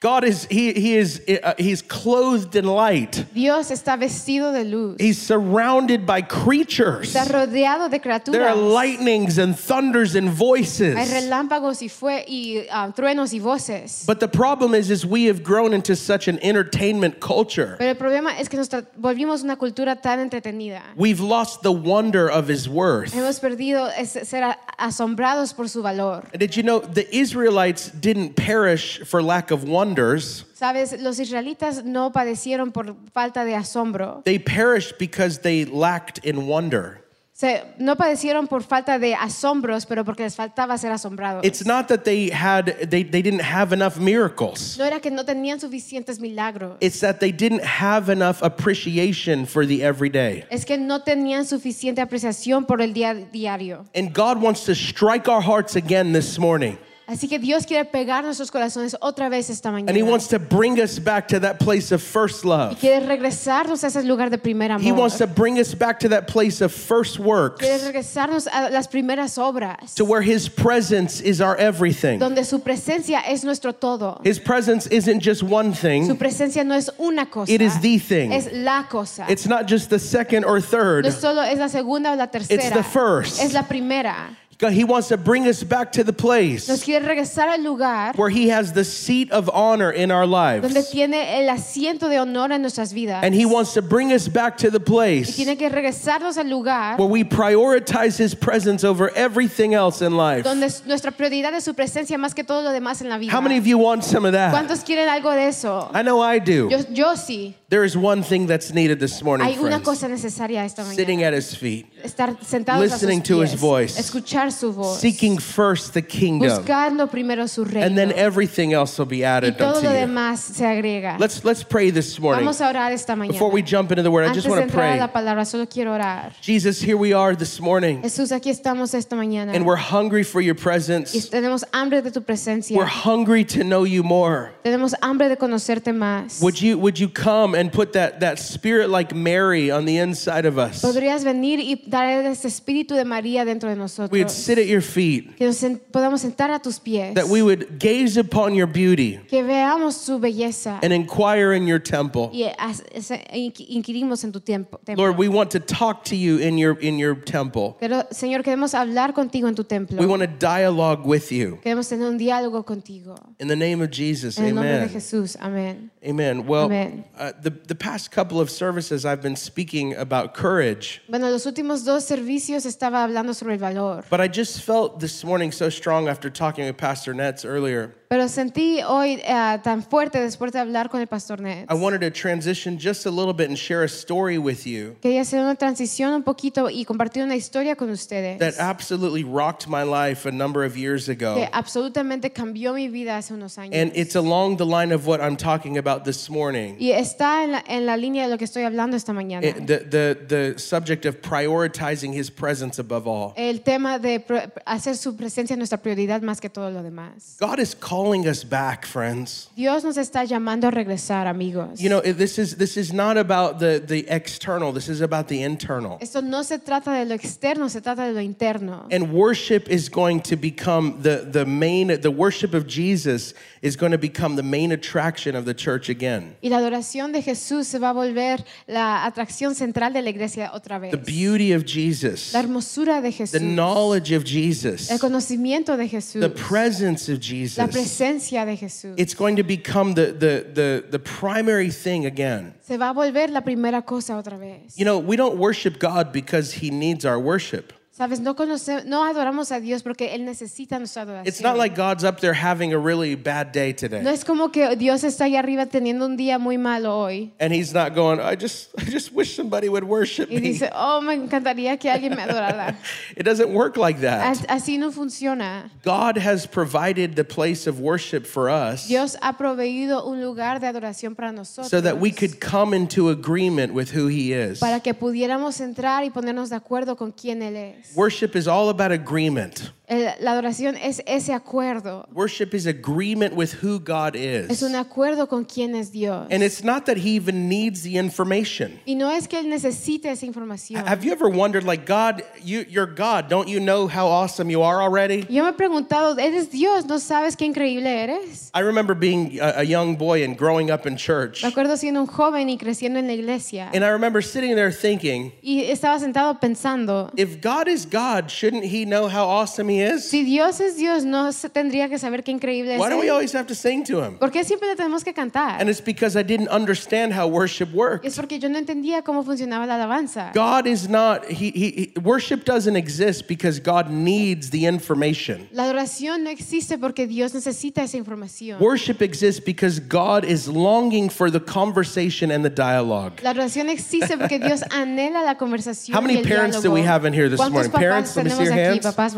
God 0.00 0.22
is 0.22 0.46
he 0.48 0.72
he 0.74 0.94
is 0.94 1.20
uh, 1.42 1.54
he's 1.58 1.82
clothed 1.82 2.54
in 2.54 2.64
light. 2.64 3.24
Dios 3.34 3.72
está 3.72 3.98
vestido 3.98 4.52
de 4.52 4.62
luz. 4.62 4.96
He's 5.00 5.20
surrounded 5.20 6.06
by 6.06 6.22
creatures. 6.22 7.12
Está 7.12 7.26
rodeado 7.26 7.90
de 7.90 7.98
criaturas. 7.98 8.30
There 8.30 8.46
are 8.46 8.54
lightnings 8.54 9.38
and 9.38 9.58
thunders 9.58 10.14
and 10.14 10.30
voices. 10.30 10.96
Hay 10.96 11.20
relámpagos 11.20 11.82
y, 11.82 11.88
fue, 11.88 12.24
y 12.28 12.64
ah, 12.70 12.92
truenos 12.94 13.34
y 13.34 13.40
voces. 13.40 14.04
But 14.06 14.20
the 14.20 14.28
problem 14.28 14.72
is 14.72 14.88
is 14.88 15.04
we 15.04 15.24
have 15.24 15.42
grown 15.42 15.74
into 15.74 15.96
such 15.96 16.28
an 16.28 16.38
entertainment 16.44 17.18
culture. 17.18 17.74
Pero 17.76 17.90
el 17.90 17.96
problema 17.96 18.38
es 18.38 18.48
que 18.48 18.56
nos 18.56 18.68
volvimos 18.68 19.42
una 19.42 19.56
cultura 19.56 20.00
tan 20.00 20.20
entretenida. 20.20 20.82
We've 20.94 21.18
lost 21.18 21.62
the 21.62 21.72
wonder 21.72 22.30
of 22.30 22.46
his 22.46 22.68
worth. 22.68 23.12
Hemos 23.12 23.40
perdido 23.40 23.90
ser 24.04 24.54
asombrados 24.78 25.56
por 25.56 25.66
su 25.66 25.82
valor. 25.82 26.22
Did 26.38 26.56
you 26.56 26.62
know 26.62 26.78
the 26.78 27.12
Israelites 27.12 27.90
didn't 27.90 28.36
perish 28.36 29.00
for 29.00 29.20
lack 29.20 29.50
of 29.50 29.64
wonders? 29.88 30.44
Sabes, 30.54 31.00
los 31.00 31.18
israelitas 31.18 31.84
no 31.84 32.12
padecieron 32.12 32.72
por 32.72 32.96
falta 33.12 33.44
de 33.44 33.54
asombro. 33.54 34.22
They 34.24 34.38
perished 34.38 34.98
because 34.98 35.40
they 35.40 35.64
lacked 35.64 36.24
in 36.24 36.46
wonder. 36.46 37.04
Se, 37.32 37.62
no 37.78 37.94
padecieron 37.94 38.48
por 38.48 38.64
falta 38.64 38.98
de 38.98 39.14
asombros, 39.14 39.86
pero 39.86 40.04
porque 40.04 40.24
les 40.24 40.34
faltaba 40.34 40.76
ser 40.76 40.90
asombrados. 40.90 41.44
It's 41.44 41.64
not 41.64 41.86
that 41.86 42.02
they 42.02 42.30
had 42.30 42.90
they, 42.90 43.04
they 43.04 43.22
didn't 43.22 43.42
have 43.42 43.72
enough 43.72 43.96
miracles. 43.96 44.76
no 44.76 44.84
era 44.84 44.98
que 44.98 45.12
no 45.12 45.24
tenían 45.24 45.60
suficientes 45.60 46.18
milagros. 46.18 46.76
It's 46.80 46.98
that 46.98 47.20
they 47.20 47.30
didn't 47.30 47.62
have 47.62 48.10
enough 48.10 48.42
appreciation 48.42 49.46
for 49.46 49.64
the 49.64 49.84
everyday. 49.84 50.46
es 50.50 50.64
que 50.64 50.76
no 50.78 51.04
tenían 51.04 51.46
suficiente 51.46 52.00
apreciación 52.00 52.66
por 52.66 52.82
el 52.82 52.92
día 52.92 53.14
diario. 53.30 53.84
And 53.94 54.12
God 54.12 54.42
wants 54.42 54.64
to 54.64 54.74
strike 54.74 55.28
our 55.28 55.40
hearts 55.40 55.76
again 55.76 56.12
this 56.12 56.40
morning. 56.40 56.76
Así 57.08 57.26
que 57.26 57.38
Dios 57.38 57.64
quiere 57.64 57.86
pegar 57.86 58.22
nuestros 58.22 58.50
corazones 58.50 58.94
otra 59.00 59.30
vez 59.30 59.48
esta 59.48 59.70
mañana. 59.70 59.88
And 59.88 59.96
He 59.96 60.02
wants 60.02 60.28
to 60.28 60.38
bring 60.38 60.78
us 60.78 60.98
back 60.98 61.26
to 61.28 61.40
that 61.40 61.58
place 61.58 61.90
of 61.90 62.02
first 62.02 62.44
y 62.44 62.48
love. 62.50 62.78
quiere 62.78 63.06
regresarnos 63.06 63.82
a 63.82 63.86
ese 63.86 64.04
lugar 64.04 64.28
de 64.28 64.36
primer 64.36 64.70
amor. 64.70 64.82
He 64.84 64.92
wants 64.92 65.16
to 65.16 65.26
bring 65.26 65.58
us 65.58 65.74
back 65.74 65.98
to 66.00 66.08
that 66.10 66.26
place 66.26 66.60
of 66.60 66.70
first 66.70 67.18
works, 67.18 67.60
quiere 67.64 67.78
regresarnos 67.78 68.46
a 68.52 68.68
las 68.68 68.88
primeras 68.88 69.38
obras. 69.38 69.94
to 69.94 70.04
where 70.04 70.20
His 70.20 70.50
presence 70.50 71.22
is 71.22 71.40
our 71.40 71.56
everything. 71.56 72.18
donde 72.18 72.44
su 72.44 72.58
presencia 72.58 73.22
es 73.26 73.42
nuestro 73.42 73.72
todo. 73.72 74.20
His 74.22 74.38
presence 74.38 74.86
isn't 74.88 75.20
just 75.22 75.42
one 75.42 75.72
Su 75.74 75.80
thing, 75.80 76.16
presencia 76.18 76.62
no 76.62 76.74
es 76.74 76.90
una 77.00 77.24
cosa. 77.24 77.50
it 77.50 77.62
is 77.62 77.80
the 77.80 77.98
thing. 77.98 78.34
Es 78.34 78.50
la 78.52 78.82
cosa. 78.86 79.24
It's 79.30 79.46
not 79.46 79.66
just 79.66 79.88
the 79.88 79.98
second 79.98 80.44
or 80.44 80.60
third. 80.60 81.06
es 81.06 81.18
solo 81.18 81.40
es 81.40 81.58
la 81.58 81.68
segunda 81.68 82.12
o 82.12 82.16
la 82.16 82.26
tercera. 82.26 82.74
the 82.74 82.82
first. 82.82 83.40
Es 83.42 83.54
la 83.54 83.62
primera. 83.62 84.36
He 84.60 84.82
wants 84.82 85.06
to 85.08 85.16
bring 85.16 85.46
us 85.46 85.62
back 85.62 85.92
to 85.92 86.02
the 86.02 86.10
Nos 86.10 86.20
place 86.20 86.82
quiere 86.84 87.06
regresar 87.06 87.46
al 87.48 87.62
lugar 87.62 88.12
where 88.16 88.28
He 88.28 88.48
has 88.48 88.72
the 88.72 88.82
seat 88.84 89.30
of 89.30 89.48
honor 89.50 89.92
in 89.92 90.10
our 90.10 90.26
donde 90.26 90.72
lives. 90.74 90.90
tiene 90.90 91.14
el 91.38 91.48
asiento 91.48 92.08
de 92.08 92.18
honor 92.18 92.50
en 92.52 92.62
nuestras 92.62 92.92
vidas. 92.92 93.22
And 93.22 93.32
He 93.36 93.46
wants 93.46 93.74
to 93.74 93.82
bring 93.82 94.12
us 94.12 94.26
back 94.26 94.56
to 94.58 94.70
the 94.70 94.80
y 94.80 94.84
place 94.84 95.36
tiene 95.36 95.56
que 95.56 95.68
regresarnos 95.70 96.36
al 96.38 96.46
lugar 96.48 96.96
where 96.98 97.08
we 97.08 97.22
prioritize 97.22 98.18
His 98.18 98.34
presence 98.34 98.82
over 98.82 99.10
everything 99.14 99.74
else 99.74 100.02
in 100.02 100.16
life. 100.16 100.42
donde 100.42 100.64
es- 100.66 100.84
nuestra 100.84 101.12
prioridad 101.12 101.54
es 101.54 101.62
su 101.64 101.72
presencia 101.74 102.18
más 102.18 102.34
que 102.34 102.42
todo 102.42 102.62
lo 102.62 102.72
demás 102.72 103.00
en 103.00 103.08
la 103.08 103.16
vida. 103.18 103.30
How 103.32 103.40
many 103.40 103.58
of 103.58 103.66
you 103.66 103.78
want 103.78 104.02
some 104.02 104.24
of 104.26 104.32
that? 104.32 104.52
¿Cuántos 104.52 104.82
quieren 104.84 105.08
algo 105.08 105.30
de 105.34 105.46
eso? 105.46 105.88
I 105.94 106.02
know 106.02 106.20
I 106.20 106.40
do. 106.40 106.68
Yo, 106.68 106.78
yo 106.90 107.14
sí. 107.14 107.54
There 107.68 107.84
is 107.84 107.96
one 107.96 108.22
thing 108.24 108.46
that's 108.48 108.72
needed 108.72 108.98
this 108.98 109.22
morning, 109.22 109.46
Hay 109.46 109.54
una 109.58 109.78
friends. 109.78 109.84
cosa 109.84 110.08
necesaria 110.08 110.64
esta 110.64 110.84
Sitting 110.84 111.22
at 111.22 111.32
His 111.32 111.54
feet, 111.54 111.86
Estar 112.08 112.36
sentados 112.42 112.84
a 112.84 112.88
sus 112.88 113.02
listening 113.02 113.22
to 113.22 113.40
his 113.42 113.54
voice, 113.54 113.98
escuchar 113.98 114.50
su 114.50 114.72
voz, 114.72 114.98
seeking 115.00 115.38
first 115.38 115.92
the 115.92 116.02
kingdom, 116.02 116.48
buscando 116.48 117.10
primero 117.10 117.46
su 117.46 117.64
reino. 117.64 117.86
and 117.86 117.96
then 117.96 118.12
everything 118.12 118.72
else 118.72 118.98
will 118.98 119.06
be 119.06 119.18
y 119.18 119.24
added 119.24 119.56
todo 119.58 119.76
unto 119.76 119.88
lo 119.88 119.92
you. 119.92 120.06
demás 120.06 120.40
se 120.40 120.64
agrega. 120.64 121.18
Let's 121.18 121.44
let's 121.44 121.62
pray 121.62 121.90
this 121.90 122.18
morning. 122.18 122.44
Vamos 122.44 122.60
a 122.60 122.68
orar 122.68 122.92
esta 122.92 123.14
mañana. 123.14 123.32
Before 123.32 123.50
we 123.50 123.62
jump 123.62 123.90
into 123.92 124.02
the 124.02 124.10
word, 124.10 124.28
I 124.28 124.32
just 124.32 124.48
want 124.48 124.66
to 124.66 124.72
pray. 124.72 124.98
la 124.98 125.08
palabra, 125.08 125.44
solo 125.44 125.66
quiero 125.66 125.92
orar. 125.92 126.32
Jesus, 126.40 126.80
here 126.80 126.96
we 126.96 127.12
are 127.12 127.34
this 127.36 127.60
morning, 127.60 128.02
Jesús, 128.02 128.32
aquí 128.32 128.50
estamos 128.50 128.94
esta 128.94 129.16
mañana. 129.16 129.54
and 129.54 129.66
we're 129.66 129.76
hungry 129.76 130.22
for 130.22 130.40
your 130.40 130.54
y 130.54 130.62
presence. 130.62 131.28
tenemos 131.30 131.64
hambre 131.72 132.00
de 132.00 132.10
tu 132.10 132.20
presencia. 132.20 132.76
We're 132.76 132.86
hungry 132.86 133.44
to 133.44 133.64
know 133.64 133.84
you 133.84 134.02
more. 134.02 134.52
tenemos 134.64 134.94
hambre 135.02 135.28
de 135.28 135.36
conocerte 135.36 135.92
más. 135.92 136.40
Would 136.40 136.60
you 136.60 136.78
would 136.78 136.98
you 136.98 137.08
come 137.08 137.54
and 137.54 137.72
put 137.72 137.92
that 137.92 138.20
that 138.20 138.38
spirit 138.38 138.88
like 138.88 139.14
Mary 139.14 139.70
on 139.70 139.84
the 139.84 139.98
inside 139.98 140.46
of 140.46 140.58
us? 140.58 140.82
Podrías 140.82 141.24
venir 141.24 141.58
y 141.60 141.82
dar 141.86 141.97
ese 142.06 142.48
espíritu 142.48 142.94
de 142.94 143.04
María 143.04 143.44
dentro 143.44 143.68
de 143.68 143.76
nosotros. 143.76 144.10
We'd 144.12 144.30
sit 144.30 144.58
at 144.58 144.66
your 144.66 144.82
feet. 144.82 145.36
que 145.36 145.46
nos 145.46 145.58
podamos 145.90 146.20
sentar 146.20 146.50
a 146.50 146.58
tus 146.60 146.78
pies. 146.78 147.14
That 147.14 147.28
we 147.28 147.42
would 147.42 147.78
gaze 147.78 148.16
upon 148.18 148.54
your 148.54 148.66
beauty 148.66 149.18
que 149.28 149.42
veamos 149.42 149.94
su 149.94 150.18
belleza. 150.18 150.78
and 150.82 150.92
inquire 150.92 151.52
in 151.54 151.66
your 151.66 151.78
temple. 151.80 152.30
y 152.32 152.44
as- 152.58 152.82
ese- 152.92 153.24
inqui- 153.32 153.66
inquirimos 153.68 154.24
en 154.24 154.32
tu 154.32 154.40
templo. 154.40 154.80
Lord, 154.96 155.18
we 155.18 155.28
want 155.28 155.50
to 155.52 155.60
talk 155.60 156.04
to 156.04 156.16
you 156.16 156.38
in 156.38 156.58
your 156.58 156.78
in 156.80 156.98
your 156.98 157.14
temple. 157.14 157.76
Pero, 157.80 158.04
Señor, 158.10 158.42
queremos 158.42 158.74
hablar 158.74 159.12
contigo 159.14 159.48
en 159.48 159.54
tu 159.54 159.64
templo. 159.64 159.98
We 159.98 160.06
want 160.06 160.22
to 160.22 160.28
dialogue 160.28 161.04
with 161.06 161.30
you. 161.30 161.58
Queremos 161.62 161.88
tener 161.88 162.08
un 162.08 162.18
diálogo 162.18 162.64
contigo. 162.64 163.14
In 163.38 163.48
the 163.48 163.56
name 163.56 163.82
of 163.82 163.90
Jesus, 163.90 164.38
En 164.38 164.44
el 164.46 164.54
nombre 164.54 164.70
de 164.72 164.76
amen. 164.84 164.88
Jesús. 164.90 165.36
Amén. 165.40 165.90
Amen. 166.06 166.46
Well, 166.46 166.64
Amen. 166.66 167.04
uh, 167.18 167.32
the, 167.42 167.50
the 167.50 167.74
past 167.74 168.10
couple 168.10 168.40
of 168.40 168.50
services 168.50 169.04
I've 169.04 169.20
been 169.22 169.36
speaking 169.36 169.94
about 169.94 170.34
courage, 170.34 171.02
Bueno, 171.08 171.28
los 171.30 171.44
últimos 171.46 171.77
dos 171.84 172.04
servicios 172.04 172.64
estaba 172.66 173.02
hablando 173.04 173.34
sobre 173.34 173.54
el 173.54 173.58
valor. 173.58 174.04
but 174.10 174.20
I 174.20 174.28
just 174.28 174.60
felt 174.62 175.00
this 175.00 175.24
morning 175.24 175.52
so 175.52 175.68
strong 175.70 176.08
after 176.08 176.30
talking 176.30 176.64
with 176.66 176.76
Pastor 176.76 177.14
Nets 177.14 177.44
earlier. 177.44 177.94
Pero 178.10 178.26
sentí 178.26 178.80
hoy 178.82 179.20
eh, 179.22 179.58
tan 179.62 179.82
fuerte 179.82 180.18
después 180.18 180.50
de 180.52 180.58
hablar 180.58 180.88
con 180.88 181.00
el 181.02 181.06
pastor 181.06 181.40
Ned. 181.40 181.66
I 181.68 181.74
wanted 181.74 182.00
to 182.00 182.10
transition 182.10 182.78
just 182.78 183.04
a 183.04 183.10
little 183.10 183.34
bit 183.34 183.50
and 183.50 183.58
share 183.58 183.82
a 183.82 183.88
story 183.88 184.38
with 184.38 184.66
you 184.66 184.96
Quería 185.02 185.20
hacer 185.20 185.40
una 185.40 185.56
transición 185.56 186.14
un 186.14 186.22
poquito 186.22 186.70
y 186.70 186.86
compartir 186.86 187.22
una 187.22 187.36
historia 187.36 187.76
con 187.76 187.90
ustedes 187.90 188.38
that 188.38 188.54
absolutely 188.58 189.24
rocked 189.24 189.68
my 189.68 189.82
life 189.82 190.24
a 190.26 190.32
number 190.32 190.64
of 190.64 190.74
years 190.74 191.10
ago. 191.10 191.34
que 191.34 191.48
absolutamente 191.52 192.32
cambió 192.32 192.72
mi 192.72 192.88
vida 192.88 193.18
hace 193.18 193.34
unos 193.34 193.58
años. 193.58 193.74
And 193.74 193.92
it's 193.94 194.16
along 194.16 194.56
the 194.56 194.64
line 194.64 194.90
of 194.90 195.06
what 195.06 195.20
I'm 195.20 195.36
talking 195.36 195.76
about 195.76 196.04
this 196.04 196.30
morning. 196.30 196.76
y 196.78 196.92
está 196.92 197.44
en 197.44 197.52
la, 197.52 197.62
en 197.68 197.84
la 197.84 197.96
línea 197.98 198.24
de 198.24 198.30
lo 198.30 198.38
que 198.38 198.44
estoy 198.46 198.62
hablando 198.62 198.96
esta 198.96 199.12
mañana. 199.12 199.46
It- 199.46 199.66
the, 199.66 199.78
the, 199.80 200.18
the 200.26 200.58
subject 200.58 201.04
of 201.04 201.20
prioritizing 201.68 202.12
his 202.12 202.30
presence 202.30 202.78
above 202.78 203.06
all. 203.06 203.32
el 203.36 203.60
tema 203.60 203.98
de 203.98 204.24
hacer 204.66 204.96
su 204.96 205.16
presencia 205.16 205.56
nuestra 205.56 205.78
prioridad 205.78 206.22
más 206.22 206.40
que 206.40 206.48
todo 206.48 206.70
lo 206.70 206.82
demás. 206.82 207.36
God 207.40 207.58
is 207.58 207.74
calling 207.74 208.26
us 208.26 208.44
back, 208.44 208.86
friends. 208.86 209.48
Dios 209.56 209.84
nos 209.84 209.96
está 209.96 210.24
llamando 210.24 210.68
a 210.68 210.70
regresar, 210.70 211.26
amigos. 211.26 211.80
You 211.80 211.88
know, 211.88 212.00
this 212.00 212.38
is, 212.38 212.56
this 212.56 212.76
is 212.76 212.92
not 212.92 213.16
about 213.16 213.58
the, 213.58 213.82
the 213.84 214.06
external, 214.08 214.72
this 214.72 214.88
is 214.88 215.00
about 215.00 215.28
the 215.28 215.42
internal. 215.42 215.98
Esto 216.00 216.20
no 216.20 216.42
se 216.42 216.58
trata 216.58 216.92
de 216.92 217.04
lo 217.04 217.14
externo, 217.14 217.68
se 217.68 217.80
trata 217.80 218.06
de 218.06 218.12
lo 218.12 218.20
interno. 218.20 218.86
And 218.90 219.12
worship 219.12 219.68
is 219.68 219.88
going 219.88 220.20
to 220.22 220.36
become 220.36 221.00
the, 221.02 221.26
the 221.30 221.44
main, 221.44 222.00
the 222.00 222.10
worship 222.10 222.54
of 222.54 222.66
Jesus 222.66 223.34
is 223.62 223.76
going 223.76 223.92
to 223.92 223.98
become 223.98 224.36
the 224.36 224.42
main 224.42 224.72
attraction 224.72 225.34
of 225.34 225.44
the 225.44 225.54
church 225.54 225.88
again. 225.88 226.36
Y 226.42 226.48
la 226.48 226.58
adoración 226.58 227.12
de 227.12 227.22
Jesús 227.22 227.66
se 227.66 227.78
va 227.78 227.90
a 227.90 227.92
volver 227.92 228.44
la 228.66 229.04
atracción 229.04 229.54
central 229.54 229.92
de 229.92 230.02
la 230.02 230.10
iglesia 230.10 230.50
otra 230.54 230.78
vez. 230.78 230.90
The 230.90 230.96
beauty 230.96 231.52
of 231.52 231.57
Jesus, 231.64 232.32
La 232.32 232.40
hermosura 232.40 233.00
de 233.00 233.10
the 233.10 233.40
knowledge 233.40 234.12
of 234.12 234.24
Jesus, 234.24 234.90
El 234.90 234.98
conocimiento 234.98 235.76
de 235.76 235.88
Jesús. 235.88 236.20
the 236.20 236.30
presence 236.30 237.08
of 237.08 237.16
La 237.16 237.20
Jesus. 237.20 237.70
presencia 237.70 238.44
de 238.44 238.56
Jesús. 238.56 238.94
It's 238.96 239.14
going 239.14 239.36
to 239.36 239.42
become 239.42 239.94
the, 239.94 240.12
the, 240.12 240.46
the, 240.54 240.84
the 240.90 240.98
primary 240.98 241.70
thing 241.70 242.06
again. 242.06 242.54
Se 242.62 242.76
va 242.76 242.90
a 242.90 242.94
volver 242.94 243.30
la 243.30 243.40
primera 243.42 243.82
cosa 243.82 244.14
otra 244.16 244.38
vez. 244.38 244.76
You 244.76 244.84
know, 244.84 244.98
we 244.98 245.16
don't 245.16 245.36
worship 245.38 245.78
God 245.78 246.12
because 246.12 246.52
he 246.52 246.70
needs 246.70 247.04
our 247.04 247.18
worship. 247.18 247.72
Sabes, 247.98 248.20
no 248.20 248.36
conoce, 248.36 248.84
no 248.84 249.04
adoramos 249.04 249.50
a 249.50 249.58
Dios 249.58 249.82
porque 249.82 250.14
él 250.14 250.24
necesita 250.24 250.78
nuestra 250.78 251.02
adoración. 251.02 251.26
It's 251.26 251.40
not 251.42 251.56
like 251.56 251.74
God's 251.74 252.04
up 252.04 252.20
there 252.20 252.32
having 252.32 252.72
a 252.72 252.78
really 252.78 253.16
bad 253.16 253.50
day 253.52 253.72
no 253.72 253.76
today. 253.76 254.06
es 254.14 254.24
como 254.24 254.52
que 254.52 254.76
Dios 254.76 255.02
está 255.02 255.24
ahí 255.24 255.34
arriba 255.34 255.66
teniendo 255.66 256.06
un 256.06 256.16
día 256.16 256.38
muy 256.38 256.58
malo 256.58 256.96
hoy 256.96 257.32
And 257.40 257.52
he's 257.52 257.74
not 257.74 257.96
going, 257.96 258.20
I 258.20 258.36
just 258.40 258.68
I 258.78 258.84
just 258.88 259.10
wish 259.12 259.34
somebody 259.34 259.68
would 259.68 259.82
worship 259.82 260.28
y 260.30 260.36
me. 260.36 260.52
dice, 260.52 260.70
oh, 260.72 261.00
me 261.00 261.14
encantaría 261.14 261.76
que 261.76 261.90
alguien 261.90 262.14
me 262.14 262.22
adorara. 262.22 262.76
It 263.16 263.24
doesn't 263.24 263.52
work 263.52 263.76
like 263.76 264.00
that. 264.02 264.28
As- 264.30 264.46
Así 264.48 264.78
no 264.78 264.92
funciona. 264.92 265.68
God 265.82 266.18
has 266.18 266.46
provided 266.46 267.16
the 267.16 267.24
place 267.24 267.66
of 267.66 267.80
worship 267.80 268.26
for 268.26 268.48
us 268.48 268.86
Dios 268.86 269.16
ha 269.20 269.36
proveído 269.36 270.06
un 270.06 270.20
lugar 270.22 270.60
de 270.60 270.68
adoración 270.68 271.16
para 271.16 271.32
nosotros. 271.32 271.68
so 271.68 271.80
that 271.80 271.98
we 271.98 272.12
could 272.12 272.38
come 272.38 272.72
into 272.76 273.08
agreement 273.10 273.72
with 273.74 273.90
who 273.92 274.06
he 274.06 274.32
is. 274.32 274.60
para 274.60 274.78
que 274.78 274.94
pudiéramos 274.94 275.60
entrar 275.60 276.04
y 276.04 276.10
ponernos 276.10 276.48
de 276.50 276.54
acuerdo 276.54 276.96
con 276.96 277.10
quién 277.10 277.42
Él 277.42 277.56
es. 277.56 277.87
Worship 277.94 278.36
is 278.36 278.46
all 278.46 278.68
about 278.68 278.92
agreement. 278.92 279.72
El- 279.88 280.12
La 280.20 280.32
adoración 280.32 280.76
es 280.76 281.02
ese 281.06 281.32
acuerdo. 281.32 282.06
Worship 282.12 282.54
is 282.54 282.66
agreement 282.66 283.34
with 283.34 283.54
who 283.62 283.78
God 283.80 284.14
Es 284.16 284.50
is. 284.50 284.62
un 284.62 284.74
acuerdo 284.74 285.28
con 285.28 285.44
quién 285.44 285.74
es 285.74 285.90
Dios. 285.90 286.26
And 286.30 286.42
it's 286.42 286.62
not 286.62 286.84
that 286.86 286.98
he 286.98 287.16
even 287.16 287.48
needs 287.48 287.82
the 287.82 287.96
information. 287.96 288.80
Y 288.86 288.94
no 288.94 289.10
es 289.10 289.26
que 289.26 289.38
Él 289.38 289.48
necesite 289.48 290.06
esa 290.10 290.26
información. 290.26 290.86
Have 290.86 291.04
you 291.04 291.12
ever 291.12 291.28
wondered, 291.28 291.64
like, 291.64 291.86
God, 291.86 292.22
you, 292.42 292.64
you're 292.68 292.86
God. 292.86 293.28
Don't 293.28 293.48
you 293.48 293.60
know 293.60 293.86
how 293.88 294.06
awesome 294.08 294.50
you 294.50 294.62
are 294.62 294.82
already? 294.82 295.24
Yo 295.30 295.42
me 295.44 295.50
he 295.50 295.52
preguntado, 295.54 296.18
¿eres 296.18 296.50
Dios? 296.50 296.84
¿No 296.86 296.98
sabes 296.98 297.36
qué 297.36 297.46
increíble 297.46 297.86
eres? 297.86 298.50
I 298.54 298.60
remember 298.60 298.94
being 298.94 299.38
a, 299.40 299.60
a 299.60 299.62
young 299.64 299.96
boy 299.96 300.22
and 300.22 300.36
growing 300.36 300.70
up 300.70 300.86
in 300.86 300.96
church. 300.96 301.42
Me 301.42 301.48
acuerdo 301.50 301.76
siendo 301.76 302.00
un 302.00 302.06
joven 302.06 302.48
y 302.50 302.58
creciendo 302.58 302.98
en 302.98 303.06
la 303.06 303.14
iglesia. 303.14 303.70
And 303.72 303.84
I 303.84 303.88
remember 303.88 304.20
sitting 304.22 304.54
there 304.54 304.70
thinking, 304.70 305.32
Y 305.42 305.62
estaba 305.70 305.98
sentado 305.98 306.38
pensando, 306.40 307.10
if 307.16 307.40
God 307.40 307.68
is 307.68 307.86
God, 307.86 308.30
shouldn't 308.30 308.64
he 308.64 308.84
know 308.84 309.08
how 309.08 309.24
awesome 309.26 309.68
he 309.68 309.77
is? 309.78 310.08
si 310.08 310.24
Dios 310.24 310.60
es 310.60 310.76
Dios, 310.76 311.04
¿no 311.04 311.32
se 311.32 311.48
tendría 311.48 311.88
que 311.88 311.98
saber 311.98 312.22
qué 312.22 312.30
increíble 312.30 312.74
es 312.74 312.80
Why 312.80 312.90
do 312.90 312.98
we 312.98 313.10
always 313.10 313.34
have 313.34 313.46
to 313.46 313.54
sing 313.54 313.84
to 313.84 314.04
him? 314.04 314.18
¿Por 314.18 314.30
qué 314.30 314.44
siempre 314.44 314.68
le 314.68 314.76
tenemos 314.76 315.04
que 315.04 315.12
cantar? 315.12 315.60
And 315.60 315.68
it's 315.68 315.80
because 315.80 316.18
I 316.18 316.22
didn't 316.22 316.48
understand 316.48 317.12
how 317.12 317.26
worship 317.28 317.68
Es 317.68 317.74
worked. 317.74 318.16
porque 318.16 318.38
yo 318.38 318.48
no 318.48 318.58
entendía 318.58 319.02
cómo 319.02 319.24
funcionaba 319.24 319.66
la 319.66 319.76
alabanza. 319.76 320.32
God 320.34 320.66
is 320.66 320.88
not, 320.88 321.24
he, 321.28 321.50
he, 321.54 321.92
he- 321.94 322.00
worship 322.00 322.44
doesn't 322.44 322.76
exist 322.76 323.26
because 323.28 323.60
God 323.60 323.90
needs 323.90 324.50
the 324.50 324.66
information. 324.66 325.48
La 325.52 325.64
adoración 325.64 326.24
no 326.24 326.30
existe 326.30 326.78
porque 326.78 327.06
Dios 327.06 327.34
necesita 327.34 327.82
esa 327.82 327.96
información. 327.96 328.60
Worship 328.60 329.02
exists 329.02 329.40
because 329.44 329.80
God 329.80 330.24
is 330.24 330.48
longing 330.48 331.08
for 331.10 331.30
the 331.30 331.40
conversation 331.40 332.30
and 332.30 332.44
the 332.44 332.50
dialogue. 332.50 333.20
La 333.22 333.30
adoración 333.30 333.68
existe 333.68 334.16
porque 334.16 334.38
Dios 334.38 334.62
anhela 334.70 335.22
la 335.22 335.36
conversación. 335.36 335.94
How 335.94 336.00
many 336.00 336.22
parents 336.22 336.62
do 336.62 336.70
we 336.70 336.82
have 336.82 337.04
in 337.04 337.12
here 337.12 337.28
this 337.28 337.40
¿Cuántos 337.40 337.52
morning? 337.52 337.70
Parents, 337.72 338.16
let 338.16 338.24
me 338.24 338.30
see 338.30 338.44
your 338.44 338.52
hands. 338.52 338.86
Papás. 338.86 339.14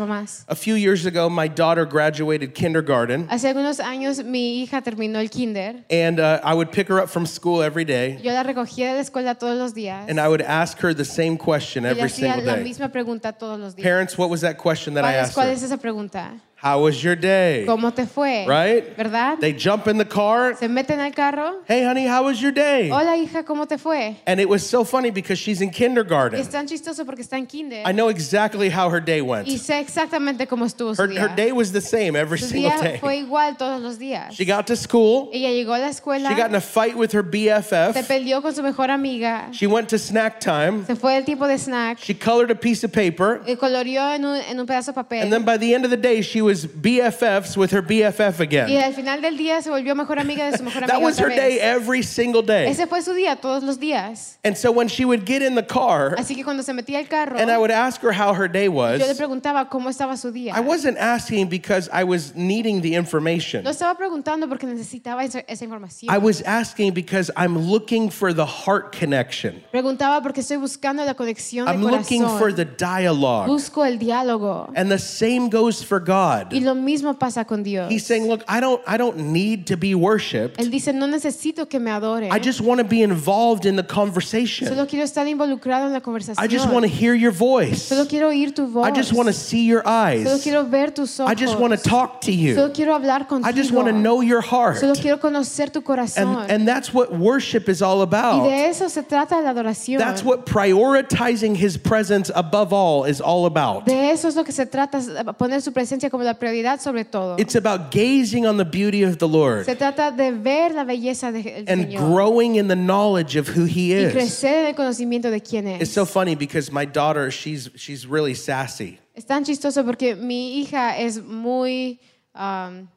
A 0.51 0.55
few 0.55 0.75
years 0.75 1.05
ago, 1.05 1.29
my 1.29 1.47
daughter 1.47 1.85
graduated 1.85 2.53
kindergarten, 2.53 3.25
Hace 3.29 3.47
algunos 3.47 3.79
años 3.79 4.21
mi 4.25 4.61
hija 4.65 4.81
terminó 4.81 5.19
el 5.21 5.29
kinder. 5.29 5.85
and 5.89 6.19
uh, 6.19 6.41
I 6.43 6.53
would 6.53 6.73
pick 6.73 6.89
her 6.89 6.99
up 6.99 7.09
from 7.09 7.25
school 7.25 7.63
every 7.63 7.85
day, 7.85 8.19
Yo 8.21 8.33
la 8.33 8.43
recogía 8.43 8.89
de 8.89 8.95
la 8.95 8.99
escuela 9.01 9.35
todos 9.39 9.57
los 9.57 9.73
días. 9.73 10.09
and 10.09 10.19
I 10.19 10.27
would 10.27 10.41
ask 10.41 10.77
her 10.81 10.93
the 10.93 11.05
same 11.05 11.37
question 11.37 11.85
every 11.85 12.03
hacía 12.03 12.33
single 12.33 12.43
la 12.43 12.55
day. 12.55 12.63
misma 12.65 12.89
pregunta 12.91 13.31
todos 13.31 13.57
los 13.61 13.75
días. 13.75 13.83
Parents, 13.85 14.17
what 14.17 14.29
was 14.29 14.41
that 14.41 14.57
question 14.57 14.93
that 14.95 15.05
I 15.05 15.13
¿Cuál 15.13 15.21
es, 15.21 15.23
asked 15.29 15.35
cuál 15.35 15.47
her? 15.47 15.53
es 15.53 15.63
esa 15.63 15.77
pregunta? 15.77 16.33
How 16.61 16.79
was 16.83 17.01
your 17.03 17.15
day? 17.15 17.65
¿Cómo 17.67 17.91
te 17.91 18.05
fue? 18.05 18.45
Right? 18.47 18.95
¿Verdad? 18.95 19.39
They 19.39 19.51
jump 19.51 19.87
in 19.87 19.97
the 19.97 20.05
car. 20.05 20.55
Se 20.55 20.67
meten 20.67 20.99
al 20.99 21.09
carro. 21.11 21.63
Hey, 21.67 21.83
honey, 21.83 22.05
how 22.05 22.25
was 22.25 22.39
your 22.39 22.51
day? 22.51 22.91
Hola 22.91 23.17
hija, 23.17 23.43
¿cómo 23.43 23.67
te 23.67 23.79
fue? 23.79 24.15
And 24.27 24.39
it 24.39 24.47
was 24.47 24.63
so 24.63 24.83
funny 24.83 25.09
because 25.09 25.39
she's 25.39 25.59
in 25.61 25.71
kindergarten. 25.71 26.39
es 26.39 26.49
tan 26.49 26.67
chistoso 26.67 27.03
porque 27.03 27.21
está 27.23 27.37
en 27.39 27.47
kinder. 27.47 27.81
I 27.83 27.91
know 27.93 28.09
exactly 28.09 28.69
how 28.69 28.89
her 28.91 28.99
day 28.99 29.21
went. 29.21 29.47
Y 29.47 29.57
sé 29.57 29.79
exactamente 29.79 30.45
cómo 30.47 30.65
estuvo 30.65 30.95
su 30.95 31.01
Her, 31.01 31.07
día. 31.09 31.19
her 31.21 31.35
day 31.35 31.51
was 31.51 31.71
the 31.71 31.81
same 31.81 32.15
every 32.15 32.37
Su 32.37 32.45
single 32.45 32.69
día 32.69 32.79
day. 32.79 32.99
fue 32.99 33.17
igual 33.17 33.57
todos 33.57 33.81
los 33.81 33.97
días. 33.97 34.31
She 34.35 34.45
got 34.45 34.67
to 34.67 34.75
school. 34.75 35.31
Ella 35.33 35.49
llegó 35.49 35.73
a 35.73 35.79
la 35.79 35.89
escuela, 35.89 36.29
She 36.29 36.35
got 36.35 36.49
in 36.51 36.55
a 36.55 36.61
fight 36.61 36.95
with 36.95 37.11
her 37.13 37.23
se 37.23 37.49
BFF. 37.49 38.07
peleó 38.07 38.39
con 38.43 38.53
su 38.53 38.61
mejor 38.61 38.91
amiga, 38.91 39.49
She 39.51 39.65
went 39.65 39.89
to 39.89 39.97
snack 39.97 40.39
time. 40.39 40.85
se 40.85 40.93
fue 40.95 41.13
del 41.15 41.25
tipo 41.25 41.47
de 41.47 41.57
snack, 41.57 41.97
She 41.97 42.13
colored 42.13 42.51
a 42.51 42.55
piece 42.55 42.83
of 42.83 42.91
paper. 42.91 43.41
y 43.47 43.55
coloreó 43.55 44.13
en 44.13 44.25
un, 44.25 44.35
en 44.47 44.59
un 44.59 44.67
pedazo 44.67 44.91
de 44.91 44.93
papel. 44.93 45.23
And 45.23 45.33
then 45.33 45.43
by 45.43 45.57
the 45.57 45.73
end 45.73 45.85
of 45.85 45.89
the 45.89 45.97
day, 45.97 46.21
she 46.21 46.39
was 46.43 46.50
BFFs 46.67 47.57
with 47.57 47.71
her 47.71 47.81
BFF 47.81 48.39
y 48.39 48.43
again. 48.43 48.83
al 48.83 48.93
final 48.93 49.21
del 49.21 49.37
día 49.37 49.61
se 49.61 49.69
volvió 49.69 49.95
mejor 49.95 50.19
amiga 50.19 50.49
de 50.51 50.57
su 50.57 50.63
mejor 50.63 50.83
amiga. 50.83 50.93
That 50.93 51.01
was 51.01 51.19
otra 51.19 51.29
her 51.29 51.35
day 51.35 51.55
vez. 51.55 51.61
every 51.63 52.03
single 52.03 52.41
day. 52.41 52.67
Ese 52.67 52.87
fue 52.87 53.01
su 53.01 53.13
día 53.13 53.35
todos 53.39 53.63
los 53.63 53.77
días. 53.77 54.37
And 54.43 54.57
so 54.57 54.71
when 54.71 54.87
she 54.87 55.05
would 55.05 55.25
get 55.25 55.41
in 55.41 55.55
the 55.55 55.63
car 55.63 56.15
Así 56.17 56.35
que 56.35 56.43
cuando 56.43 56.63
se 56.63 56.73
metía 56.73 56.99
al 56.99 57.07
carro, 57.07 57.37
and 57.37 57.49
I 57.51 57.57
would 57.57 57.71
ask 57.71 58.01
her 58.01 58.11
how 58.11 58.33
her 58.33 58.47
day 58.47 58.65
yo 58.65 58.71
le 58.71 58.97
was, 59.07 59.17
preguntaba 59.17 59.69
cómo 59.69 59.89
estaba 59.89 60.17
su 60.17 60.31
día. 60.31 60.53
I 60.55 60.61
wasn't 60.61 60.97
asking 60.97 61.47
because 61.47 61.89
I 61.91 62.03
was 62.03 62.35
needing 62.35 62.81
the 62.81 62.95
information. 62.95 63.63
No 63.63 63.71
estaba 63.71 63.95
preguntando 63.97 64.47
porque 64.47 64.65
necesitaba 64.65 65.23
esa, 65.23 65.43
esa 65.47 65.65
información. 65.65 66.09
I 66.09 66.17
was 66.17 66.41
asking 66.43 66.93
because 66.93 67.31
I'm 67.35 67.57
looking 67.57 68.09
for 68.09 68.33
the 68.33 68.45
heart 68.45 68.91
connection. 68.97 69.63
Preguntaba 69.71 70.21
porque 70.21 70.41
estoy 70.41 70.57
buscando 70.57 71.05
la 71.05 71.13
conexión 71.13 71.67
I'm 71.67 71.81
de 71.81 71.91
looking 71.91 72.23
for 72.37 72.51
the 72.53 72.65
dialogue. 72.65 73.47
Busco 73.47 73.85
el 73.85 73.97
diálogo. 73.97 74.71
And 74.75 74.91
the 74.91 74.99
same 74.99 75.49
goes 75.49 75.83
for 75.83 75.99
God. 75.99 76.40
Y 76.51 76.59
lo 76.59 76.75
mismo 76.75 77.17
pasa 77.17 77.45
con 77.45 77.63
Dios. 77.63 77.91
He's 77.91 78.05
saying, 78.05 78.27
"Look, 78.27 78.43
I 78.47 78.59
don't 78.59 78.81
I 78.87 78.97
don't 78.97 79.17
need 79.17 79.65
to 79.67 79.77
be 79.77 79.95
worshiped. 79.95 80.57
Él 80.57 80.71
dice, 80.71 80.93
no 80.93 81.07
necesito 81.07 81.69
que 81.69 81.79
me 81.79 81.91
adoren. 81.91 82.31
I 82.31 82.39
just 82.39 82.61
want 82.61 82.79
to 82.79 82.83
be 82.83 83.01
involved 83.01 83.65
in 83.65 83.75
the 83.75 83.83
conversation. 83.83 84.67
Solo 84.67 84.85
quiero 84.85 85.03
estar 85.05 85.27
involucrado 85.27 85.87
en 85.87 85.93
la 85.93 86.01
conversación. 86.01 86.43
I 86.43 86.47
just 86.47 86.69
want 86.69 86.83
to 86.83 86.89
hear 86.89 87.13
your 87.13 87.31
voice. 87.31 87.83
Solo 87.83 88.05
quiero 88.05 88.29
oír 88.29 88.53
tu 88.53 88.67
voz. 88.67 88.87
I 88.87 88.91
just 88.91 89.13
want 89.13 89.27
to 89.27 89.33
see 89.33 89.65
your 89.65 89.83
Solo 89.83 89.95
eyes. 89.95 90.43
quiero 90.43 90.63
ver 90.63 90.91
tus 90.91 91.19
ojos. 91.19 91.31
I 91.31 91.35
just 91.35 91.59
want 91.59 91.73
to 91.73 91.89
talk 91.89 92.21
to 92.21 92.31
Solo 92.31 92.67
you. 92.67 92.73
quiero 92.73 92.93
hablar 92.93 93.27
contigo. 93.27 93.45
I 93.45 93.51
just 93.51 93.71
want 93.71 93.87
to 93.87 93.93
know 93.93 94.21
your 94.21 94.41
heart. 94.41 94.77
Solo 94.77 94.93
quiero 94.93 95.17
conocer 95.17 95.71
tu 95.71 95.81
corazón. 95.81 96.43
And 96.43 96.51
and 96.51 96.67
that's 96.67 96.93
what 96.93 97.11
worship 97.17 97.69
is 97.69 97.81
all 97.81 97.99
y 97.99 98.03
about. 98.03 98.43
de 98.43 98.69
eso 98.69 98.87
se 98.87 99.01
trata 99.03 99.41
la 99.41 99.53
adoración. 99.53 99.99
That's 99.99 100.23
what 100.23 100.45
prioritizing 100.45 101.55
his 101.55 101.77
presence 101.77 102.31
above 102.33 102.73
all 102.73 103.05
is 103.05 103.21
all 103.21 103.45
about. 103.45 103.85
de 103.85 104.11
eso 104.11 104.27
es 104.27 104.35
lo 104.35 104.43
que 104.43 104.51
se 104.51 104.65
trata, 104.65 104.99
poner 105.37 105.61
su 105.61 105.71
presencia 105.71 106.09
como 106.09 106.23
la 106.23 106.30
prioridad 106.37 106.79
sobre 106.79 107.05
todo. 107.05 107.35
It's 107.37 107.55
about 107.55 107.91
gazing 107.91 108.45
on 108.45 108.57
the 108.57 108.65
beauty 108.65 109.03
of 109.03 109.17
the 109.17 109.27
Lord 109.27 109.65
se 109.65 109.75
trata 109.75 110.11
de 110.11 110.31
ver 110.31 110.73
la 110.73 110.83
belleza 110.83 111.31
del 111.31 111.65
and 111.67 111.87
Señor 111.87 111.99
growing 111.99 112.55
in 112.55 112.67
the 112.67 112.75
knowledge 112.75 113.35
of 113.35 113.47
who 113.47 113.65
he 113.65 113.93
is. 113.93 114.09
y 114.09 114.17
crecer 114.17 114.59
en 114.59 114.65
el 114.67 114.75
conocimiento 114.75 115.29
de 115.29 115.41
quién 115.41 115.67
es. 115.67 115.81
It's 115.81 115.91
so 115.91 116.05
funny 116.05 116.35
because 116.35 116.71
my 116.71 116.85
daughter, 116.85 117.31
she's 117.31 117.69
she's 117.75 118.05
really 118.05 118.33
sassy. 118.33 118.99
Es 119.15 119.25
tan 119.25 119.43
chistoso 119.43 119.83
porque 119.83 120.15
mi 120.15 120.61
hija 120.61 120.97
es 120.97 121.21
muy, 121.21 121.99
um, 122.33 122.87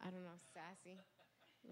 I 0.00 0.10
don't 0.10 0.22
know, 0.22 0.38
sassy. 0.54 0.96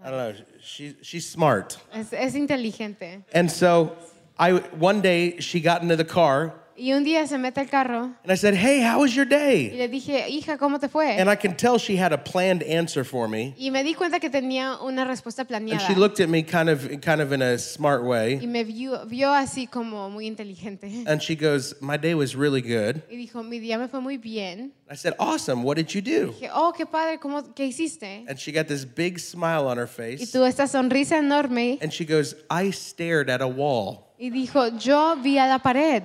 I 0.02 0.10
don't 0.10 0.36
know. 0.36 0.44
She's 0.60 0.94
she's 1.02 1.28
smart. 1.28 1.76
Es, 1.92 2.12
es 2.12 2.34
inteligente. 2.34 3.24
And 3.32 3.50
so 3.50 3.96
I 4.38 4.52
one 4.78 5.00
day 5.00 5.40
she 5.40 5.60
got 5.60 5.82
into 5.82 5.96
the 5.96 6.04
car 6.04 6.54
Y 6.78 6.92
un 6.92 7.04
día 7.04 7.26
se 7.26 7.38
mete 7.38 7.60
al 7.60 7.68
carro 7.70 8.12
and 8.22 8.30
I 8.30 8.36
said, 8.36 8.54
Hey, 8.54 8.82
how 8.82 9.00
was 9.00 9.14
your 9.14 9.26
y 9.26 9.30
day? 9.30 9.70
le 9.76 9.88
dije, 9.88 10.28
hija, 10.28 10.58
¿cómo 10.58 10.78
te 10.78 10.88
fue? 10.88 11.18
And 11.18 11.30
I 11.30 11.36
can 11.36 11.56
tell 11.56 11.78
she 11.78 11.96
had 11.96 12.12
a 12.12 12.18
planned 12.22 12.62
answer 12.62 13.02
for 13.04 13.28
me. 13.28 13.54
Y 13.56 13.70
me 13.70 13.82
di 13.82 13.94
cuenta 13.94 14.20
que 14.20 14.28
tenía 14.28 14.78
una 14.82 15.04
respuesta 15.04 15.46
And 15.50 15.80
she 15.80 15.94
looked 15.94 16.20
at 16.20 16.28
me 16.28 16.42
kind 16.42 16.68
of 16.68 17.00
kind 17.00 17.20
of 17.20 17.32
in 17.32 17.40
a 17.40 17.56
smart 17.58 18.02
Y 18.02 18.06
way. 18.06 18.46
me 18.46 18.64
vio, 18.64 19.06
vio 19.06 19.32
así 19.32 19.66
como 19.66 20.10
muy 20.10 20.26
inteligente. 20.26 21.04
And 21.06 21.22
she 21.22 21.34
goes, 21.34 21.74
My 21.80 21.96
day 21.96 22.14
was 22.14 22.34
really 22.36 22.60
good. 22.60 23.02
Y 23.10 23.16
dijo, 23.16 23.42
mi 23.42 23.58
día 23.58 23.78
me 23.78 23.88
fue 23.88 24.00
muy 24.00 24.18
bien. 24.18 24.72
I 24.90 24.96
said, 24.96 25.14
Awesome. 25.18 25.62
What 25.62 25.76
did 25.76 25.94
you 25.94 26.02
do? 26.02 26.32
Dije, 26.32 26.50
oh, 26.52 26.72
qué 26.76 26.84
padre, 26.86 27.18
¿cómo, 27.18 27.54
¿qué 27.54 27.64
hiciste? 27.66 28.24
And 28.28 28.38
she 28.38 28.52
got 28.52 28.66
this 28.68 28.84
big 28.84 29.18
smile 29.18 29.66
on 29.66 29.78
her 29.78 29.88
Y 29.88 30.16
face. 30.18 30.30
tuvo 30.32 30.46
esta 30.46 30.66
sonrisa 30.66 31.16
enorme 31.18 31.78
And 31.80 31.90
she 31.92 32.04
goes, 32.04 32.36
I 32.50 32.70
stared 32.70 33.30
at 33.30 33.40
a 33.40 33.48
wall. 33.48 34.04
y 34.18 34.30
dijo, 34.30 34.68
yo 34.78 35.16
vi 35.16 35.38
a 35.38 35.46
la 35.46 35.58
pared. 35.58 36.02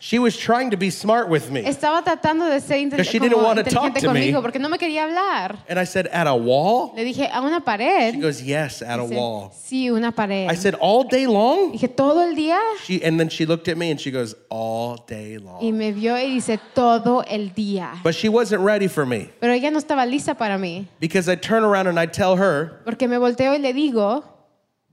She 0.00 0.18
was 0.20 0.36
trying 0.36 0.70
to 0.70 0.76
be 0.76 0.90
smart 0.90 1.28
with 1.28 1.50
me. 1.50 1.62
Estaba 1.64 2.02
tratando 2.04 2.48
de 2.48 2.60
ser 2.60 2.76
inte- 2.76 3.02
she 3.04 3.18
didn't 3.18 3.42
wanna 3.42 3.64
talk 3.64 3.86
inteligente 3.86 4.00
to 4.06 4.12
me. 4.12 4.20
conmigo 4.32 4.42
porque 4.42 4.60
no 4.60 4.68
me 4.68 4.78
quería 4.78 5.02
hablar. 5.04 5.58
And 5.68 5.78
I 5.78 5.84
said, 5.84 6.06
At 6.12 6.26
a 6.28 6.34
wall? 6.34 6.92
Le 6.94 7.04
dije, 7.04 7.28
¿a 7.32 7.40
una 7.42 7.60
pared? 7.60 8.14
She 8.14 8.20
goes, 8.20 8.40
Yes, 8.40 8.80
at 8.80 9.00
a 9.00 9.02
Dice, 9.02 9.14
wall. 9.16 9.50
Sí, 9.52 9.90
una 9.90 10.12
pared. 10.12 10.48
I 10.50 10.54
said, 10.54 10.74
All 10.80 11.02
day 11.02 11.26
long? 11.26 11.72
Dije, 11.72 11.88
¿todo 11.88 12.20
el 12.22 12.36
día? 12.36 12.58
She, 12.84 13.02
and 13.02 13.18
then 13.18 13.28
she 13.28 13.44
looked 13.44 13.66
at 13.68 13.76
me 13.76 13.90
and 13.90 14.00
she 14.00 14.10
goes, 14.12 14.34
All 14.50 14.98
day 15.08 15.36
long. 15.38 15.58
Y 15.62 15.72
me 15.72 15.90
vio 15.92 16.14
y 16.16 16.28
dice, 16.34 16.60
todo 16.74 17.24
el 17.28 17.50
día. 17.50 18.00
But 18.04 18.14
she 18.14 18.28
wasn't 18.28 18.62
ready 18.62 18.86
for 18.86 19.04
me 19.04 19.30
Pero 19.40 19.52
ella 19.52 19.70
no 19.70 19.78
estaba 19.78 20.06
lista 20.06 20.36
para 20.36 20.58
mí. 20.58 20.86
because 21.00 21.28
I 21.28 21.34
turn 21.34 21.64
around 21.64 21.88
and 21.88 21.98
I 21.98 22.06
tell 22.06 22.36
her, 22.36 22.80
Porque 22.84 23.08
me 23.08 23.16
volteo 23.18 23.52
y 23.52 23.58
le 23.58 23.72
digo, 23.72 24.22